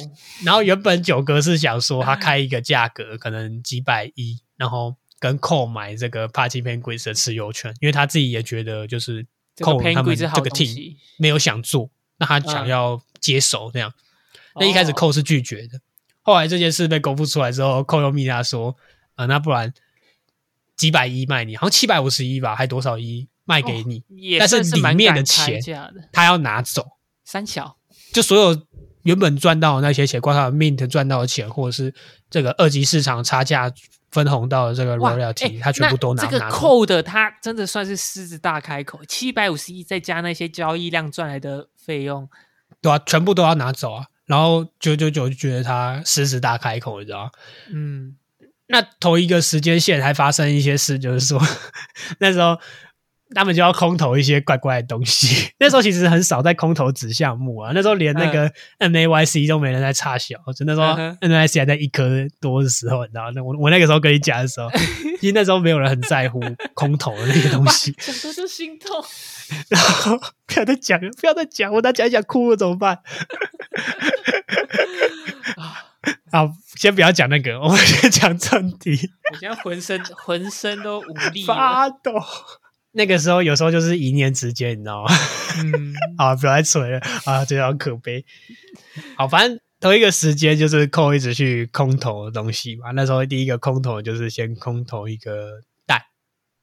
[0.46, 9.26] 然后原本九哥是想说他开一个价格，可能几百亿，然后跟扣买这个 Party Penguins 的持有权，因为他自己也觉得就是
[9.60, 10.96] 扣他们这个 team。
[11.18, 13.94] 没有想做，那他想嗯要接手这样。
[14.56, 15.82] 那一开始哦扣是拒绝的，
[16.22, 18.76] 后来这件事被公布出来之后，扣又密他说，
[19.16, 19.74] 呃，那不然
[20.76, 25.62] 几百亿卖你，好像七百五十亿吧，还多少亿卖给你，也但是里面的钱，
[26.12, 26.86] 他要拿走。
[27.26, 27.78] 三小
[28.12, 28.62] 就所有
[29.04, 31.94] 原本赚到的那些钱，包括 Mint 赚到的钱，或者是
[32.30, 33.72] 这个二级市场差价
[34.12, 36.40] 分红到的这个，royalty，、哎他全部都拿这个
[37.02, 42.30] 他真的算是狮子大开口，七百五十亿再加那些交易量赚来的费用，
[42.82, 44.06] 对啊，全部都要拿走啊。
[44.26, 47.32] 然后九九九就觉得他狮子大开口，你知道吗？
[47.74, 48.16] 嗯，
[48.74, 51.40] 那同一个时间线还发生一些事，就是说
[52.20, 52.60] 那时候
[53.36, 55.52] 他们就要空投一些怪怪的东西。
[55.62, 60.88] 那时候其实很少在空投子项目啊，那时候连那个 NAYC 都没人在插小，就那时候
[61.22, 62.10] NAYC 还在一颗
[62.42, 63.30] 多的时候，你知道？
[63.36, 64.68] 那我我那个时候跟你讲的时候，
[65.22, 66.42] 其实那时候没有人很在乎
[66.74, 67.92] 空投的那些东西。
[67.92, 69.06] 讲的就心痛。
[69.70, 72.98] 然后不要再讲了，不要再讲，我再讲一讲哭了怎么办？
[76.32, 78.92] 好，先不要讲那个， 我们先讲正题。
[79.32, 81.46] 我现在浑身浑身都无力。
[81.46, 82.12] 发抖。
[82.96, 85.12] 那个时候有时候就是一念之间，你知道吗？
[85.64, 88.24] 嗯， 啊，不要再吹了啊，这样可悲。
[89.18, 92.92] 好，反正同一个时间就是扣一直去空投的东西嘛。
[92.92, 96.00] 那时候第一个空投就是先空投一个蛋，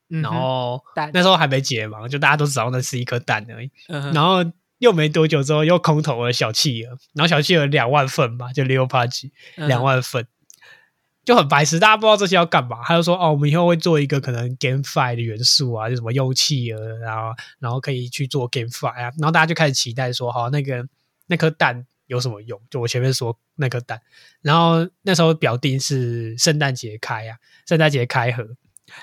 [0.08, 3.70] 嗯然后蛋那时候还没解嘛，就大家都知道那是一颗蛋而已。
[3.88, 4.44] 嗯然后
[4.80, 10.26] 又没多久之后又空投了小企鹅，然后小企鹅两万份吧，就 Leopard 嗯两万份。
[11.22, 12.78] 就很白痴，大家不知道这些要干嘛。
[12.82, 20.84] 他就说：“哦，我们以后会做一个可能 GameFi 的元素啊，就什么用企鹅，然后然后可以去做 GameFi 啊。”然后大家就开始期待说：“好，那个
[21.26, 24.00] 那颗蛋有什么用？”就我前面说那颗蛋。
[24.40, 27.36] 然后那时候表定是圣诞节开啊，
[27.68, 28.42] 圣诞节开盒，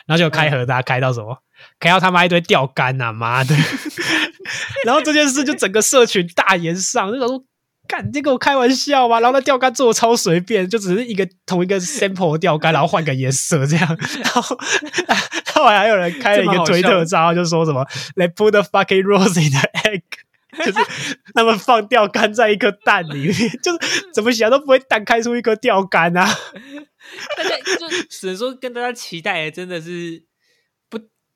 [0.08, 1.44] 然后就开盒，大家开到什么？
[1.80, 3.56] 开到他妈一堆钓竿啊、妈的！
[4.86, 7.44] 然后这件事就整个社群大言上，就想说。
[7.90, 9.22] 干，你在跟我开玩笑吗？
[9.22, 13.88] 然后那钓竿做的超随便，就只是一个同一个 sample 的钓竿，然后换个颜色这样。
[14.22, 14.58] 然后
[15.56, 17.86] 后来还有人开了一个推特账号，就说什么
[18.18, 20.02] “They put the fucking rose in the egg”，
[20.66, 23.34] 就是他们放钓竿在一颗蛋里面，
[23.64, 26.28] 就是怎么想都不会蛋开出一颗钓竿啊！
[27.38, 30.22] 大家就只能说跟大家期待的真的是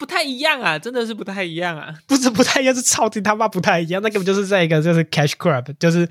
[0.02, 1.96] 不不太一样啊，真的是不太一样啊。
[2.08, 4.02] 不是不太一样，是超级他妈不太一样。
[4.02, 6.10] 那根本就是在一个就是 cash grab，就是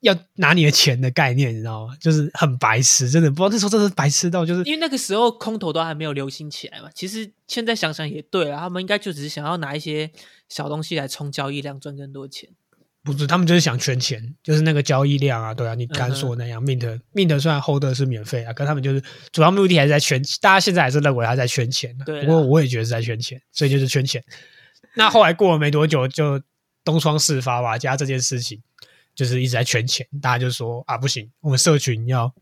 [0.00, 1.94] 要拿你的钱的概念，你知道吗？
[2.00, 6.88] 就是很白痴，真的不知道那时候真的是白痴到就是因为那个时候空头都还没有流行起来嘛。
[6.94, 10.08] 其实现在想想也对啊，他们应该就只是想要拿一些
[10.48, 12.48] 小东西来冲交易量，赚更多钱。
[13.06, 24.20] 不是，他们就是想圈钱，就是那个交易量啊，对啊，你刚说那样、m i n t mint 虽然 hold 是免费啊，可他们就是主要目的还是在圈，大家现在还是认为他在圈钱、啊，对不过我也觉得是在圈钱，所以就是圈钱。
[24.94, 26.42] 那后来过了没多久，就
[26.82, 28.60] 东窗事发吧，加这件事情
[29.14, 32.34] 就是一直在圈钱，大家就说啊，不行，我们社群要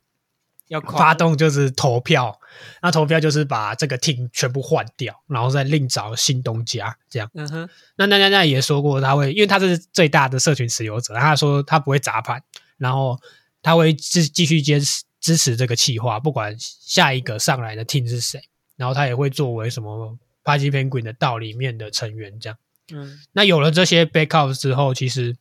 [0.68, 2.40] 要发动就是投票，
[2.80, 7.30] 那投票就是把这个 team 全部换掉，然后再另找新东家这样。
[7.34, 12.42] 嗯哼，那那那那也说过，他会，因为他是最大的社群持有者，他说他不会砸盘，
[12.78, 13.20] 然后
[13.62, 18.40] 他会继继续坚持支持这个企划，不管下一个上来的 team 是谁，
[18.76, 22.58] 然后他也会作为什么 Party Penguin 的道里面的成员这样。
[22.92, 25.36] 嗯那有了这些 backup 之后，其实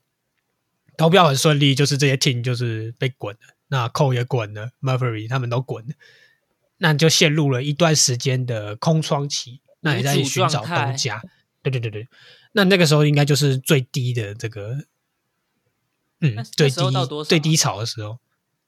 [0.98, 5.96] 投票很顺利，就是这些 team 就是被滚了，那 Cole 也滚了，Murphy 他们都滚了，
[6.78, 11.24] 那就陷入了一段时间的空窗期，那你在寻找东家。
[11.64, 12.08] 对对对对，
[12.52, 14.78] 那那个时候应该就是最低的这个，
[16.20, 16.76] 嗯，最低
[17.26, 18.20] 最低潮的时候，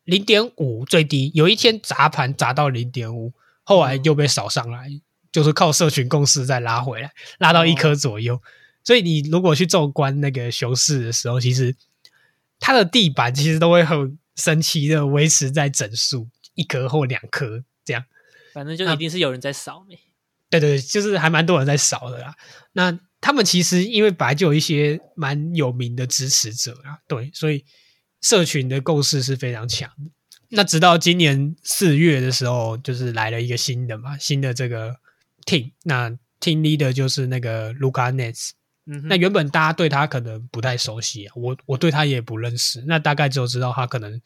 [0.05, 4.89] 零点五最低，有一天砸盘砸到零点五，后来又被扫上来，
[5.31, 8.41] 就是靠社群共识再拉回来，拉到一哦颗左右。
[8.83, 11.75] 所以你如果去纵观那个熊市的时候，其实
[12.59, 18.05] 它的地板其实都会很神奇的维持在整数一颗或两颗这样。
[18.53, 19.99] 反正就一定是有人在扫没。
[20.49, 22.35] 对对，对就是还蛮多人在扫的啦。
[22.73, 27.65] 那他们其实因为本来就有一些蛮有名的支持者啊，对，所以
[28.21, 30.11] 社群的构势是非常强的。
[30.49, 34.95] 那直到今年四月的时候，就是来了一个新的嘛，新的这个
[35.45, 38.51] team，那 team leader 就是那个 Luca Nets。
[38.85, 44.21] 嗯哼，那原本大家对他可能不太熟悉啊，我我对他也不认识，那大概只有知道他可能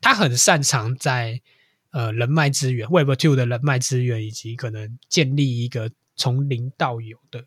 [0.00, 1.40] 他很擅长在
[1.90, 7.44] 呃人脉资源 Web Two 的人脉资源，以及可能建立一个从零到有的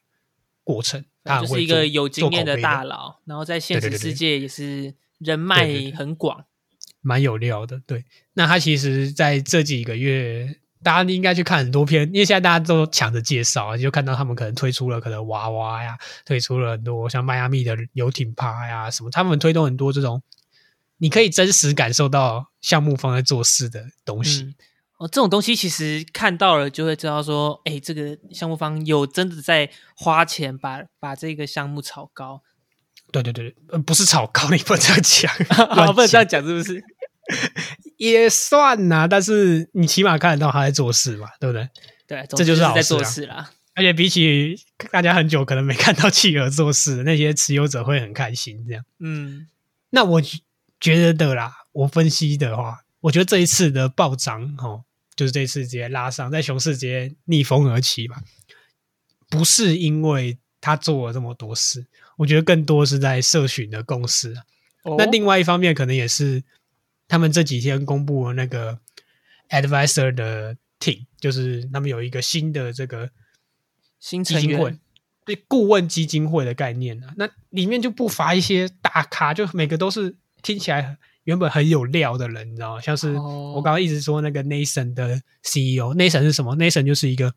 [0.63, 6.45] 过程，他就是一个有经验的大佬，然后在现实世界也是人脉很广。
[6.99, 7.81] 蛮有料的。
[7.85, 8.03] 对，
[8.33, 20.21] 那他其实在这几个月，大家应该去看很多篇，因为现在大家都抢着介绍啊，就看到他们可能推出了可能娃娃呀，推出了很多像迈阿密的游艇趴呀什么，他们推动很多这种
[20.97, 24.43] 你可以真实感受到项目方在做事的东西。
[24.43, 24.55] 嗯，
[24.97, 32.41] 哦，这种东西其实看到了就会知道说，哎，这个项目方有真的在花钱把把这个项目炒高，
[33.11, 35.33] 对对对，呃不是炒高， 你不能这样讲，
[35.93, 36.83] 不能这样讲讲，是不是？
[37.97, 41.69] 也算呐、但是你起码看得到他在做事嘛，对不对？
[42.07, 43.51] 对，这就是好在做事啦。
[43.75, 44.55] 而且比起
[44.91, 48.65] 大家很久可能没看到企鹅做事，那些持有者会很开心。
[48.67, 49.47] 这样，嗯，
[49.91, 50.21] 那我
[50.79, 54.83] 觉得的啦，我分析的话，我觉得这一次的暴涨，哦，
[55.15, 58.21] 就是这一次直接拉上，在熊市直接逆风而起吧，
[59.29, 61.85] 不是因为他做了这么多事，
[62.17, 64.43] 我觉得更多是在社群的共识啊。
[64.83, 66.41] 哦那另外一方面，可能也是
[67.07, 68.79] 他们这几天公布了那个
[69.49, 73.09] advisor 的 team，就是他们有一个新的这个
[73.99, 74.77] 基金会，
[75.25, 77.13] 对顾问基金会的概念啊。
[77.17, 82.81] 那里面就不乏一些大咖，就每个都是听起来原本很有料的人，你知道吗？
[82.81, 87.33] 像是哦我刚刚一直说那个 Nathan 的 CEO，Nathan 是什么？Nathan 就是一个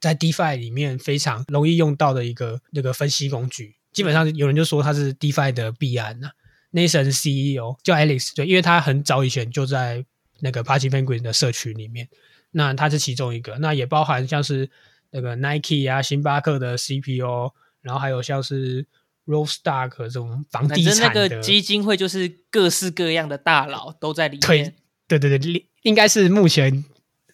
[0.00, 3.76] 在 DeFi 里面非常容易用到的一个那个分析工具。
[3.92, 6.30] 基本上有人就说他是 DeFi 的必安呐、
[6.78, 10.04] Nathan CEO 叫 Alex，对，因为他很早以前就在
[10.40, 12.08] 那个 Party Penguin 的社区里面，
[12.52, 14.70] 那他是其中一个，那也包含像是
[15.10, 17.52] 那个 Nike 啊、星巴克的 CPO，
[17.82, 18.86] 然后还有像是
[19.26, 24.74] ROLLSTARK 这种房地产的个基金会就是各式各样的大佬都在里推面。
[25.06, 26.84] 对对对，应该是目前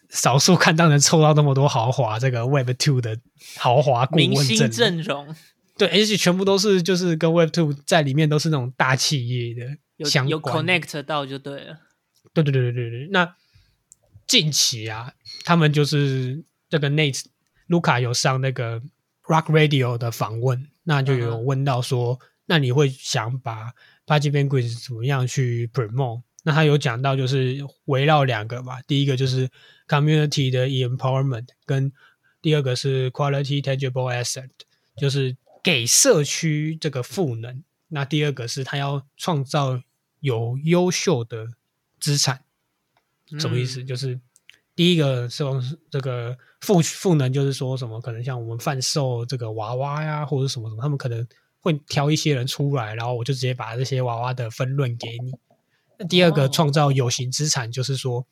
[0.09, 3.17] 少数看到能抽到那么多豪华这个 Web Two 的
[3.57, 5.35] 豪华顾明星问阵容。
[5.77, 10.41] 对，而且全部都是就是跟 Web Two 在里面都是那种大企业的有有。
[10.41, 11.79] connect 到就对了。
[12.33, 13.07] 对对对对对对。
[13.11, 13.35] 那
[14.27, 15.13] 近期啊，
[15.43, 17.23] 他们就是这个 Nate
[17.67, 18.81] 卢卡有上那个
[19.23, 23.73] Rock Radio 的访问，那就有问到说，那你会想把
[24.05, 26.21] Party Penguins 怎么样去 promote？
[26.43, 29.49] 那他有讲到就是围绕两个嘛，第一个就是
[29.87, 31.91] community 的 empowerment，跟
[32.41, 34.49] 第二个是 quality tangible asset，
[34.95, 35.35] 就是
[35.65, 37.63] 给社区这个赋能。
[37.87, 39.81] 那第二个是他要创造
[40.19, 41.47] 有优秀的
[41.99, 42.43] 资产，
[43.39, 43.81] 什么意思？
[43.81, 44.19] 嗯就是
[44.75, 45.59] 第一个是用
[45.89, 51.27] 这个赋赋能，就是说什么可能像我们贩售这个娃娃呀，或者什么什么，他们可能
[51.61, 55.31] 会挑一些人出来，然后我就直接把这些娃娃的分论给你。
[55.97, 58.27] 那第二个哦创造有形资产，就是说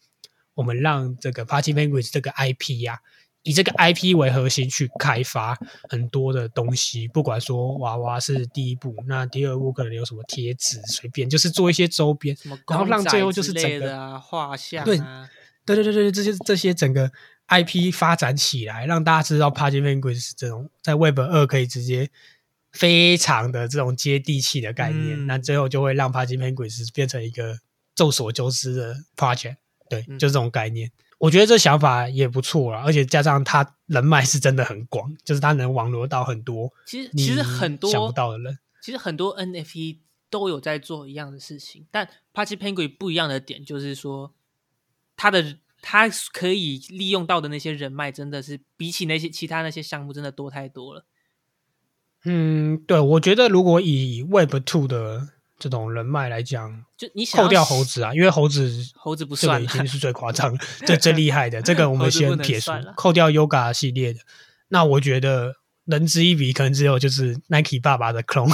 [0.53, 3.01] 我们让这个 Party Language 这个 IP 呀、
[3.43, 5.57] 以这个 IP 为核心去开发
[5.89, 12.35] 很多的东西，不管说娃娃是第一步，那第二步可能有什么贴纸，随便就是做一些周边，
[12.69, 15.29] 然后让最后就是整个画像对啊，
[15.65, 17.11] 对对对对，这些这些整个
[17.49, 22.09] IP 发展起来，让大家知道 Party Penguins 这种在 Web 二可以直接
[22.71, 27.59] 非常的这种接地气的概念，嗯那最后就会让 Party Penguins 变成一个
[27.93, 29.57] 众所周知的 project。
[29.89, 30.89] 对，嗯就这种概念。
[31.23, 38.59] 我觉得这想法也不错啦，而且加上他人脉是真的很广，就是他能网罗到很多其实其实很多想不到的人。
[38.81, 39.99] 其实很多 NFT
[40.29, 44.33] 都有在做一样的事情，但 Party Penguin 不一样的点就是说，
[45.15, 51.05] 他的他可以利用到的那些人脉，真的是比起那些其他那些项目，真的多太多了。
[52.25, 55.29] 嗯，对，我觉得如果以 Web Two 的
[55.59, 61.61] 这种人脉来讲，就你想扣掉猴子啊，因为猴子猴子不这个已经是最夸张、最最厉害的。
[61.61, 64.19] 这个我们先撇除扣掉 Yoga 系列的。
[64.69, 68.49] 那我觉得能之一比，可能只有就是 Nike 爸爸的 clone，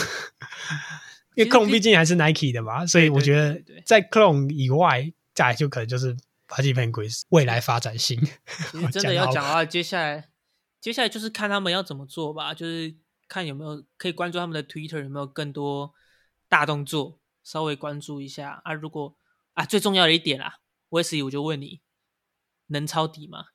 [1.36, 6.16] 因为 clone 毕毕竟还是 Nike 的嘛，所以我觉得在 clone 以外，再来就可能就是
[6.47, 8.20] Party Penguins 未来发展性。
[8.91, 10.28] 真的要讲的话，接下来
[10.82, 12.93] 接下来就是看他们要怎么做吧，就是
[13.28, 15.93] 看有没有可以关注他们的 Twitter 有没有更多
[16.50, 18.74] 大动作，稍微关注一下啊。
[18.74, 19.16] 如果
[19.54, 20.56] 啊最重要的一点啦
[20.89, 21.80] ，Wesley 我就问你，
[22.68, 23.45] 能抄底吗？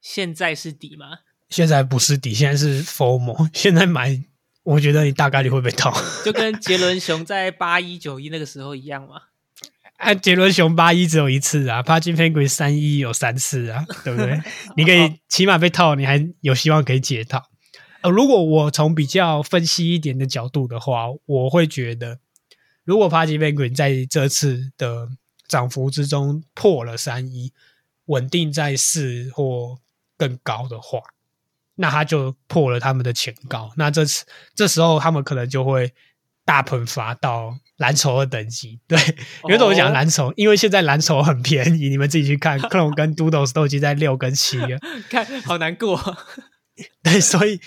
[0.00, 1.18] 现在是底吗？
[1.48, 4.22] 现在不是底，现在是 formal 现在买，
[4.62, 5.92] 我觉得你大概率会被套。
[6.24, 9.22] 就跟杰伦熊在八一九一那个时候一样嘛。
[9.98, 14.40] 啊杰伦熊八一只有一次啊，Party Penguin 三一有三次啊，对不对？
[14.76, 17.49] 你可以起码被套，你还有希望可以解套。
[18.02, 22.18] 呃，如果我从比较分析一点的角度的话，我会觉得，
[22.84, 25.08] 如果 Party Penguin 在这次的
[25.46, 27.52] 涨幅之中破了三一，
[28.06, 29.78] 稳定在四或
[30.16, 31.00] 更高的话，
[31.76, 33.70] 那他就破了他们的前高。
[33.76, 34.24] 那这次
[34.54, 35.92] 这时候他们可能就会
[36.44, 38.80] 大喷发到蓝筹的等级。
[38.88, 38.98] 对，
[39.44, 44.78] 因为我讲哦蓝筹，因为现在蓝筹很便宜，你们自己去看，Clone 跟 Doodles 都已经在六跟七了。
[45.10, 46.16] 看好难过，
[47.02, 47.60] 对，所以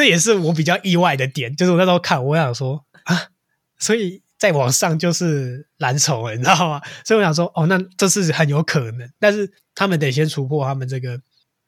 [0.00, 3.28] 这也是我比较意外的点，就是我那时候看，我想说啊，
[3.78, 6.80] 所以再往上就是蓝筹了，你知道吗？
[7.04, 11.20] 所以我想说，哦，那这是很有可能，但是他们得先突破他们这个，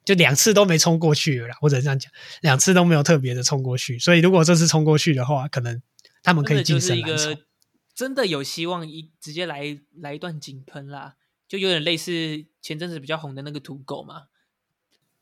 [0.03, 2.11] 就两次都没冲过去了啦，或者这样讲，
[2.41, 5.83] 两次都没有特别的冲过去，所以如果这次冲过去的话，可能
[6.23, 7.47] 他们可以晋真的就是一升蓝筹个。
[7.95, 11.17] 真的有希望一直接来来一段井喷啦，
[11.47, 14.23] 就有点类似前阵子比较红的那个土狗嘛，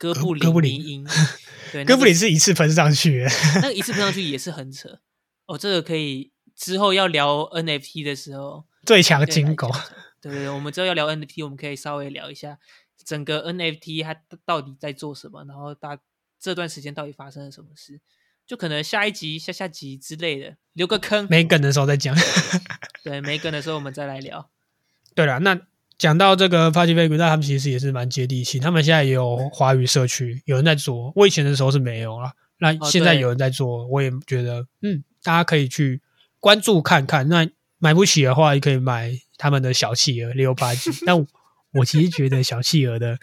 [0.01, 1.07] 哥布林哥布林迷音，
[1.71, 3.23] 对，哥布林是一次喷上去，
[3.61, 4.99] 那个一次喷上去也是很扯
[5.45, 9.69] 哦，这个可以之后要聊 NFT 的时候最强金狗
[10.19, 12.57] 对对对，我们之后要聊 NFT，我们可以稍微聊一下
[13.05, 15.99] 整个 NFT 它到底在做什么，然后大
[16.39, 18.01] 这段时间到底发生了什么事。
[18.47, 21.25] 就可能下一集、下下集之类的留个坑。
[21.29, 22.13] 没梗的时候再讲。
[23.03, 24.49] 对，没梗的时候我们再来聊。
[25.15, 25.61] 对了，那
[26.01, 31.13] 讲到这个 Party Baby，那他们其实也是蛮接地气，他们现在也有华语社区，有人在做。
[31.15, 36.01] 我以前的时候是没有啦，那现在有人在做，我也觉得嗯，大家可以去
[36.39, 37.29] 关注看看。
[37.29, 37.47] 那
[37.77, 40.89] 买不起的话，也可以买他们的小企鹅六八 G。
[41.05, 41.23] 但我
[41.73, 43.19] 我其实觉得小企鹅的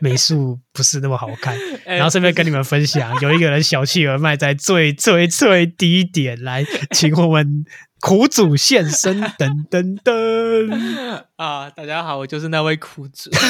[0.00, 1.54] 美术不是那么好看，
[1.84, 7.66] 哎然后顺便跟你们分享，有一个人小企鹅卖在最最最低点，来请我们
[8.04, 11.24] 苦主现身， 噔噔噔。
[11.36, 13.30] 啊，大家好，我就是那位苦主。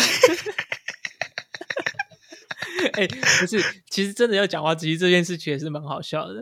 [2.93, 6.35] 哎、不是，其实真的要讲话，其实这件事情也是蛮好笑的。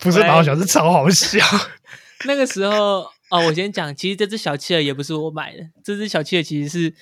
[0.00, 1.44] 不是蛮好笑，是超好笑。
[2.24, 6.94] 那个时候哦，我先讲，其实这只小企鹅也不是我买的，这只小企鹅其实是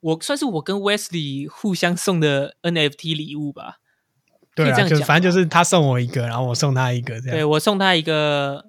[0.00, 3.78] 我算是我跟 Wesley 互相送的 NFT 礼物吧。
[4.54, 8.66] 对啊，就反正就是他送我一个，然后我送他一个，这样对我送他一个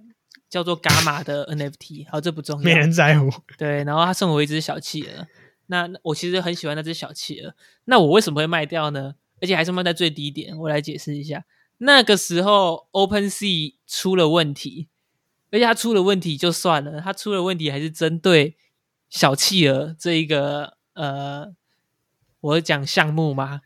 [0.50, 2.78] 叫做伽马的 NFT，好，这不重要没要。
[2.78, 3.30] 人在乎。
[3.58, 5.28] 对，然后他送我一只小企鹅，
[5.68, 7.54] 那那我其实很喜欢那只小企鹅。
[7.86, 9.16] 那我为什么会卖掉呢？
[9.42, 10.58] 而且还是卖在最低点。
[10.58, 11.46] 我来解释一下，
[11.78, 14.90] 那个时候 OpenSea 出了问题，
[15.52, 18.58] 而且它出了问题就算了，它出了问题还是针对
[19.10, 21.54] 小企鹅这一个呃，
[22.42, 23.62] 我讲项目嘛，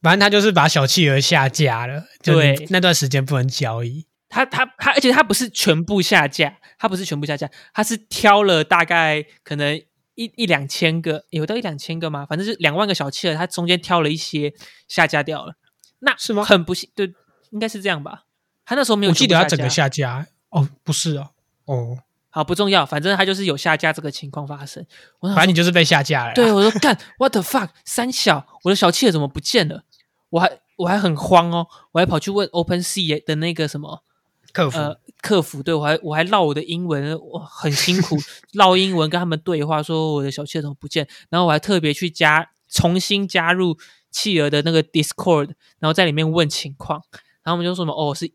[0.00, 4.06] 反正他就是把小企鹅下架了，对那段时间不能交易。
[4.30, 9.76] 它它它，而且他不是全部下架，他不是全部下架，他是挑了大概可能
[10.14, 12.24] 一一两千个，有到一两千个吗？
[12.24, 14.54] 反正是两万个小企鹅，他中间挑了一些
[14.86, 15.56] 下架掉了。
[15.98, 17.12] 那是吗很不幸，对，
[17.50, 18.24] 应该是这样吧。
[18.64, 21.30] 他那时候没有我记得他整个下架，哦，不是哦，
[21.64, 21.98] 哦，
[22.30, 24.86] 好不重要，反正他就是有下架这个情况发生。
[25.18, 26.34] 我反正你就是被下架了。
[26.34, 29.82] 对，我说干，what the fuck，三小，我的小企鹅怎么不见了？
[30.30, 34.04] 我还我还很慌哦，我还跑去问 OpenSea 的那个什么
[34.52, 38.16] 客服、呃客服，对我还我还唠我的英文，我很辛苦
[38.54, 43.78] 唠英文跟他们对话，说我的小企鹅怎么不见，然后我还特别去加重新加入
[44.10, 47.02] 企鹅的那个 Discord，然后在里面问情况，
[47.42, 48.28] 然后我们就说什么哦是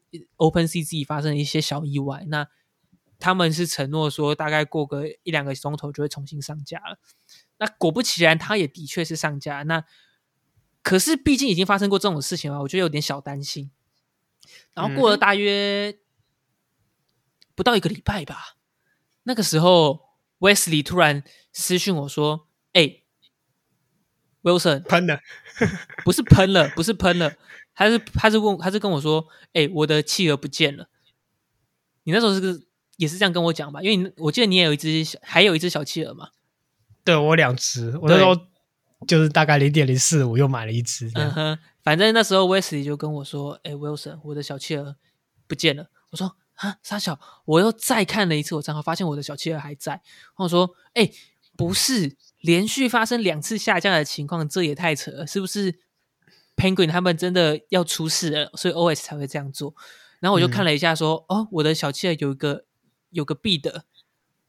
[0.67, 2.47] 自己发生了一些小意外，那
[3.19, 6.99] 他们是承诺说大概过个一两个钟头就会重新上架了，
[7.57, 9.83] 那果不其然，它也的确是上架，那
[10.83, 13.71] 可是毕竟已经发生过这种事情了，我觉得有点小担心。
[14.75, 15.19] 然后过了嗯。
[15.19, 15.97] 大约
[17.55, 18.57] 不到一个礼拜吧，
[19.23, 20.01] 那个时候
[20.39, 23.01] Wesley 突然私讯我说：“哎、
[24.41, 25.19] w i l s o n 喷了，
[26.03, 27.33] 不是喷了，不是喷了，
[27.73, 30.89] 他是他是问他是跟我说：‘哎、我的企鹅不见了。’
[32.03, 32.61] 你那时候是个
[32.97, 33.81] 也是这样跟我讲吧？
[33.81, 36.29] 因为你我记得你也有一只小，还有一只小企鹅嘛。
[37.03, 38.35] 对我两只，我那时候
[39.07, 41.09] 就是大概零点零四五又买了一只。
[41.15, 44.95] 嗯哼，反正那时候 Wesley 就跟我说：“哎、w i l s o n 我的小企鹅
[45.47, 49.93] 不见了。”我说：“啊，傻小！”我又再看了一次我账号，发现我的小企鹅还在。
[49.93, 50.01] 然
[50.35, 51.09] 后我说：“哎、
[51.55, 55.79] 不是，连续发生两次下降的情况，这也太扯了，是不是
[56.55, 59.73] ？Penguin 他们真的要出事了，所以 OS 才会这样做。”
[60.19, 62.65] 然后我就看了一下说：“哦，我的小企鹅有一个
[63.11, 63.81] 有个 bid。”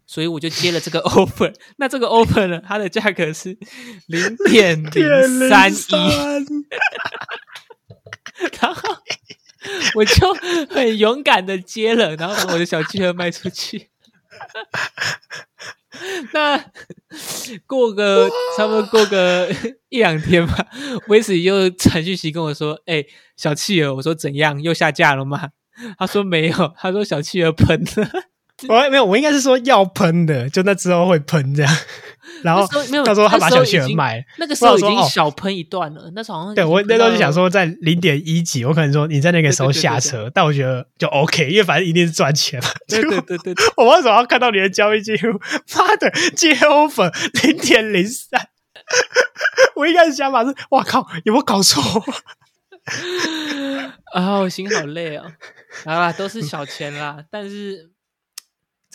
[0.09, 3.59] 所以我就接了这个 offer，那这个 offer 呢，它的价格是
[4.07, 5.77] 零点零三一，
[8.63, 8.97] 然后
[9.95, 10.35] 我就
[10.71, 13.89] 很勇敢的接了，然后把我的小企鹅卖出去。
[16.35, 16.63] 那
[17.67, 19.49] 过个差不多过个
[19.89, 20.67] 一两天吧，
[21.09, 23.03] 威斯又传讯息跟我说：“哎、
[23.37, 24.61] 小企鹅，我说怎样？
[24.63, 25.51] 又下架了吗？”
[25.99, 28.11] 他说没有，他说小企鹅喷了。
[28.69, 31.77] 我没有，我应该是说要喷的，就那之后会喷这样。
[32.43, 42.69] 然后那时候没有，到时候他把小那时候已经企鹅卖了，那个时候已经小喷一段了，那时候好像对我那时候就想，说在零点一几，我可能说你在那个时候下车，但我觉得就 OK，因为反正一定是赚钱嘛。
[42.89, 45.41] 对对对对对， 我为什么要看到你的交易记录？
[45.77, 47.13] 妈的，接 offer
[47.43, 48.49] 零点零三。
[49.75, 51.83] 我一开始想法是，哇靠，有没有搞错？
[54.15, 55.25] 啊，我心好累哦。
[55.85, 57.91] 好啦，都是小钱啦，但是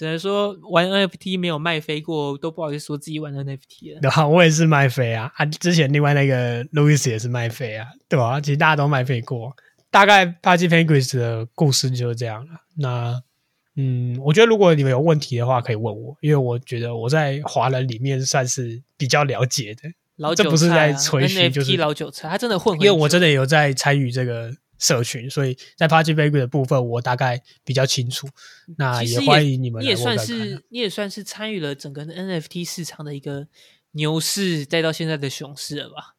[0.01, 3.99] 只能说玩 NFT 没有卖飞过，都不好意思说自己玩 NFT 了。
[4.01, 8.41] 然后我也是卖飞啊，啊，之前另外那个 Louis 也是卖飞啊，对吧？
[8.41, 9.55] 其实大家都卖飞过。
[9.91, 12.49] 大概 Party Penguins 的故事就是这样了。
[12.77, 13.21] 那
[13.75, 19.83] 嗯，我觉得如果你们有问题的话，可以问我，因为我觉得我在华人里面算是比较了解的，
[20.15, 24.51] 老韭这不是在吹嘘就是老韭菜，他真的混因为我真的有在参与这个
[24.81, 28.27] 社群，所以在 Party Penguins 的部分我大概比较清楚。
[28.77, 33.47] 那也欢迎你们你也算是你也算是参与了整个 NFT 市场的一个
[33.91, 36.15] 牛市，再到现在的熊市了吧？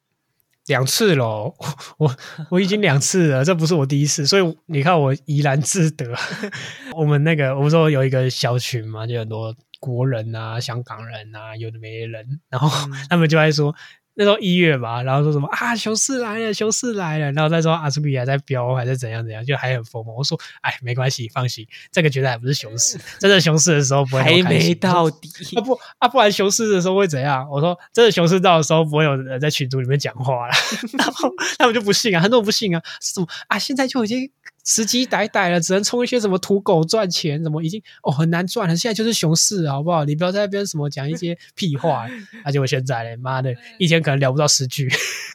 [0.67, 1.53] 两次喽，
[1.99, 2.17] 我
[2.51, 6.07] 我已经两次了， 这不是我第一次，所以你看我怡然自得。
[6.95, 13.75] 我们那个我们说有一个小群嘛，就很多国人啊、香港人啊，有的没人，然后他们就在说。
[14.15, 20.13] 那时候一月吧，然后说什么啊，熊市来了，熊市来了，然后再说阿斯比还在飙，还是怎样怎样，就还很疯嘛。
[20.13, 27.49] 我说，哎，没关系，放心，这个绝对还不是熊市， 真的熊市的时候不会还没到底 啊不啊，不然熊市的时候会怎样？
[27.51, 30.55] 我说，真的熊市到的时候不会有人在群组里面讲话了，
[30.99, 34.31] 然后他们就不信啊，很多人不信啊，什么啊，现在就已经。
[34.65, 38.77] 时机歹歹了，只能充一些什么土狗赚钱，什么已经哦很难赚了。
[38.77, 40.05] 现在就是熊市，好不好？
[40.05, 42.09] 你不要在那边什么讲一些 屁话。
[42.45, 44.89] 而且我现在嘞，妈的，一天可能聊不到十句，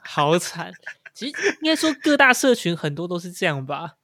[0.04, 0.72] 好惨。
[1.14, 3.96] 其实应该说各大社群很多都是这样吧，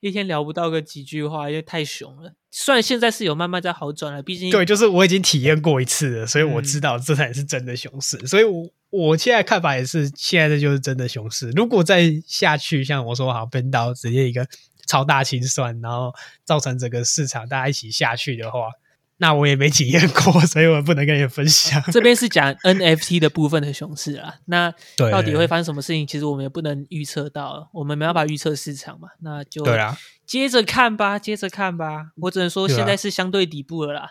[0.00, 2.32] 一天聊不到个几句话，因为太熊了。
[2.50, 8.18] 虽然现在是有慢慢在好转了，毕竟对，就是我已经体验过一次了，所以我知道这才是真的熊市。
[8.26, 11.50] 所以我我现在看法也是，现在的就是真的熊市。
[11.50, 14.46] 如果再下去，像我说好奔到直接一个。
[14.88, 16.14] 超大清算，然后
[16.44, 18.68] 造成整个市场大家一起下去的话，
[19.16, 21.82] 那我也没体验过， 所以我不能跟你分享。
[21.90, 24.72] 这边是讲 NFT 的部分的熊市啊，那
[25.10, 26.06] 到底会发生什么事情？
[26.06, 32.12] 其实我们也不能预测到，我们没办法预测市场嘛，那就对啊，接着看吧，接着看吧。
[32.20, 34.10] 我只能说现在是相对底部了啦，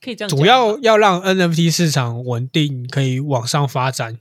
[0.00, 0.28] 可以这样。
[0.28, 4.18] 主要要让 NFT 市场稳定，可以往上发展，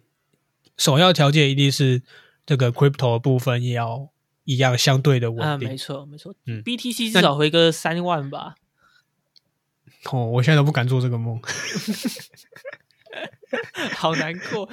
[0.77, 2.01] 首要条件一定是
[2.45, 4.09] 这个 Crypto 的部分也要。
[4.47, 6.31] 一样相对的稳定，没错没错。
[6.45, 8.53] 嗯，BTC 至少回个三万吧。
[10.11, 11.41] 哦，我现在都不敢做这个梦，
[13.97, 14.69] 好难过。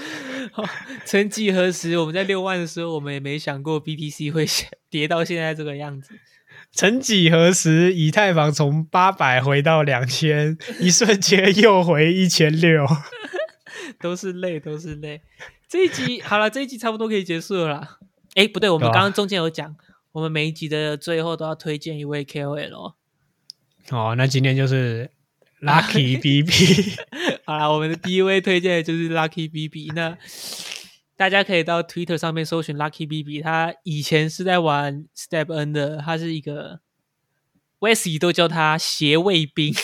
[1.06, 4.46] 曾几何时，我们在六万的时候，我们也没想过 BTC 会
[4.90, 6.20] 跌到现在这个样子。
[6.72, 12.86] 曾几何时，以太坊从八百回到两千，一瞬间又回一千六，
[14.00, 15.20] 都是泪，都是泪。
[15.68, 17.98] 这一集 好了，这一集差不多可以结束了。
[18.34, 19.76] 哎，不对，我们刚刚中间有讲，
[20.12, 22.94] 我们每一集的最后都要推荐一位 KOL。
[23.90, 25.10] 哦，那今天就是
[25.60, 26.52] Lucky B B。
[27.44, 29.92] 好了，我们的第一位推荐的就是 Lucky B B。
[29.94, 30.16] 那
[31.16, 36.80] 大家可以到 Twitter 上面搜寻 Lucky B B，他以前是在玩 Step N 的，他是一个
[37.80, 39.74] Wesley 都叫他斜卫兵。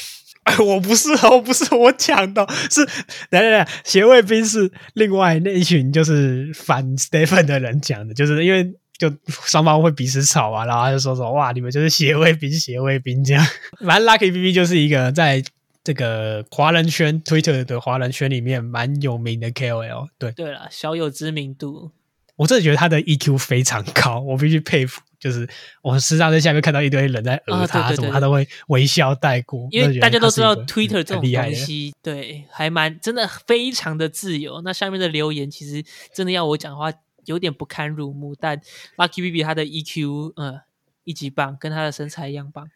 [0.66, 2.82] 我不是，哦不是我讲的，是
[3.28, 13.46] 来来来，斜卫兵是另外那一群就是反 Stephen 的人讲的，就是因为就双方会彼此吵啊，然后他就说说哇，你们就是斜卫兵，斜卫兵这样。
[13.84, 15.44] 反正 Lucky B B 就是一个在
[15.88, 20.06] 这个华人圈 Twitter 的华人圈里面蛮有名的 K O L。
[20.18, 21.92] 对对了，小有知名度。
[22.36, 25.00] 我真的觉得他的 EQ 非常高，我必须佩服。
[25.18, 25.48] 就是
[25.80, 29.66] 我时常在下面看到一堆人在讹他，什么他都会微笑带过。
[29.70, 34.60] 因为大家都知道 Twitter 这种东西，对，还蛮真的非常的自由。
[34.60, 35.82] 那下面的留言其实
[36.12, 36.92] 真的要我讲的话，
[37.24, 38.34] 有点不堪入目。
[38.38, 38.60] 但
[38.98, 40.60] Lucky B B 他的 EQ，嗯，
[41.04, 42.70] 一级棒，跟他的身材一样棒。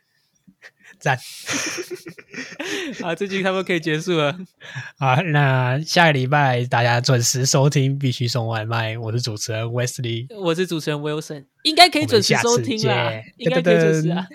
[0.98, 1.18] 赞，
[3.00, 4.36] 好，这集差不多可以结束了。
[4.98, 8.96] 好，那下个礼拜大家准时收听，必须送外卖。
[8.98, 14.26] 我是主持人 Wesley，我是主持人 Wilson，应该可以准时收听啦，应该可以准时啊。